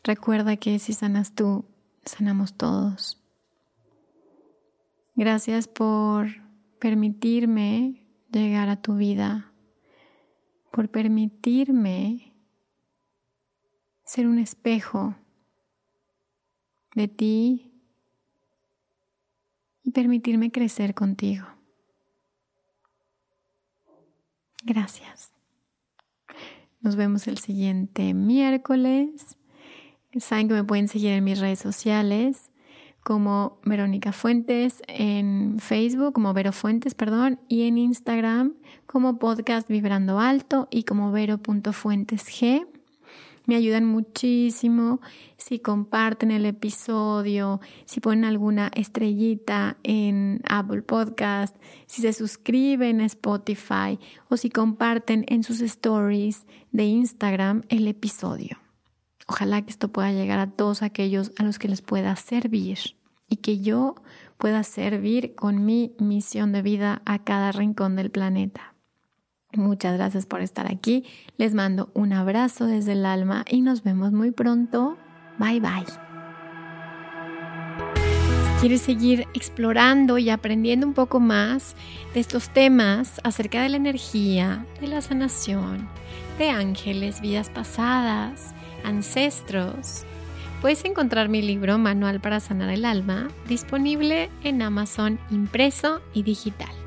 Recuerda 0.03 0.57
que 0.57 0.79
si 0.79 0.93
sanas 0.93 1.33
tú, 1.33 1.65
sanamos 2.05 2.55
todos. 2.55 3.21
Gracias 5.15 5.67
por 5.67 6.27
permitirme 6.79 8.05
llegar 8.31 8.69
a 8.69 8.81
tu 8.81 8.95
vida 8.95 9.53
por 10.73 10.89
permitirme 10.89 12.33
ser 14.03 14.27
un 14.27 14.39
espejo 14.39 15.15
de 16.95 17.07
ti 17.07 17.71
y 19.83 19.91
permitirme 19.91 20.51
crecer 20.51 20.95
contigo. 20.95 21.45
Gracias. 24.63 25.31
Nos 26.81 26.95
vemos 26.95 27.27
el 27.27 27.37
siguiente 27.37 28.15
miércoles. 28.15 29.37
Saben 30.19 30.47
que 30.47 30.53
me 30.53 30.63
pueden 30.63 30.87
seguir 30.87 31.11
en 31.11 31.23
mis 31.23 31.39
redes 31.39 31.59
sociales 31.59 32.51
como 33.03 33.59
Verónica 33.65 34.13
Fuentes, 34.13 34.81
en 34.87 35.57
Facebook 35.59 36.13
como 36.13 36.33
Vero 36.33 36.53
Fuentes, 36.53 36.95
perdón, 36.95 37.39
y 37.49 37.63
en 37.67 37.77
Instagram 37.77 38.53
como 38.85 39.19
podcast 39.19 39.67
Vibrando 39.67 40.19
Alto 40.19 40.67
y 40.71 40.83
como 40.83 41.11
Vero.fuentesg. 41.11 42.65
Me 43.45 43.57
ayudan 43.57 43.83
muchísimo 43.85 45.01
si 45.35 45.59
comparten 45.59 46.31
el 46.31 46.45
episodio, 46.45 47.59
si 47.83 47.99
ponen 47.99 48.23
alguna 48.23 48.71
estrellita 48.73 49.75
en 49.83 50.41
Apple 50.47 50.81
Podcast, 50.83 51.53
si 51.85 52.01
se 52.01 52.13
suscriben 52.13 53.01
a 53.01 53.05
Spotify 53.05 53.99
o 54.29 54.37
si 54.37 54.49
comparten 54.49 55.25
en 55.27 55.43
sus 55.43 55.59
stories 55.59 56.45
de 56.71 56.85
Instagram 56.85 57.63
el 57.67 57.89
episodio. 57.89 58.62
Ojalá 59.33 59.63
que 59.63 59.71
esto 59.71 59.87
pueda 59.87 60.11
llegar 60.11 60.37
a 60.37 60.51
todos 60.51 60.83
aquellos 60.83 61.31
a 61.39 61.43
los 61.43 61.57
que 61.57 61.67
les 61.67 61.81
pueda 61.81 62.15
servir 62.15 62.77
y 63.27 63.37
que 63.37 63.61
yo 63.61 63.95
pueda 64.37 64.61
servir 64.61 65.33
con 65.33 65.65
mi 65.65 65.95
misión 65.97 66.51
de 66.51 66.61
vida 66.61 67.01
a 67.05 67.17
cada 67.17 67.51
rincón 67.51 67.95
del 67.95 68.11
planeta. 68.11 68.75
Muchas 69.51 69.97
gracias 69.97 70.27
por 70.27 70.41
estar 70.41 70.71
aquí. 70.71 71.05
Les 71.37 71.55
mando 71.55 71.89
un 71.95 72.13
abrazo 72.13 72.67
desde 72.67 72.91
el 72.91 73.07
alma 73.07 73.43
y 73.49 73.61
nos 73.61 73.81
vemos 73.81 74.11
muy 74.11 74.29
pronto. 74.29 74.99
Bye 75.39 75.59
bye. 75.59 75.85
Si 78.43 78.59
quieres 78.59 78.81
seguir 78.81 79.27
explorando 79.33 80.19
y 80.19 80.29
aprendiendo 80.29 80.85
un 80.85 80.93
poco 80.93 81.19
más 81.19 81.75
de 82.13 82.19
estos 82.19 82.49
temas 82.49 83.19
acerca 83.23 83.63
de 83.63 83.69
la 83.69 83.77
energía, 83.77 84.67
de 84.79 84.89
la 84.89 85.01
sanación, 85.01 85.89
de 86.37 86.51
ángeles, 86.51 87.19
vidas 87.19 87.49
pasadas, 87.49 88.53
ancestros, 88.83 90.03
puedes 90.61 90.83
encontrar 90.85 91.29
mi 91.29 91.41
libro 91.41 91.77
Manual 91.77 92.19
para 92.19 92.39
Sanar 92.39 92.69
el 92.69 92.85
Alma 92.85 93.27
disponible 93.47 94.29
en 94.43 94.61
Amazon 94.61 95.19
impreso 95.29 96.01
y 96.13 96.23
digital. 96.23 96.82